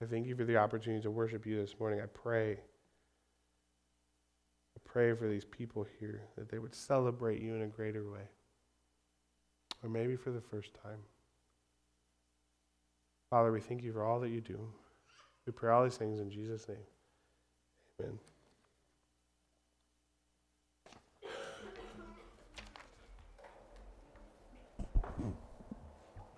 I 0.00 0.06
thank 0.06 0.26
you 0.28 0.36
for 0.36 0.44
the 0.44 0.56
opportunity 0.56 1.02
to 1.02 1.10
worship 1.10 1.44
you 1.44 1.60
this 1.60 1.74
morning. 1.80 2.00
I 2.00 2.06
pray. 2.06 2.58
Pray 4.98 5.14
for 5.14 5.28
these 5.28 5.44
people 5.44 5.86
here 6.00 6.22
that 6.36 6.48
they 6.48 6.58
would 6.58 6.74
celebrate 6.74 7.40
you 7.40 7.54
in 7.54 7.62
a 7.62 7.68
greater 7.68 8.10
way 8.10 8.26
or 9.80 9.88
maybe 9.88 10.16
for 10.16 10.32
the 10.32 10.40
first 10.40 10.74
time. 10.82 10.98
Father, 13.30 13.52
we 13.52 13.60
thank 13.60 13.84
you 13.84 13.92
for 13.92 14.04
all 14.04 14.18
that 14.18 14.30
you 14.30 14.40
do. 14.40 14.58
We 15.46 15.52
pray 15.52 15.70
all 15.70 15.84
these 15.84 15.96
things 15.96 16.18
in 16.18 16.32
Jesus' 16.32 16.66
name. 16.66 16.78
Amen. 18.00 18.18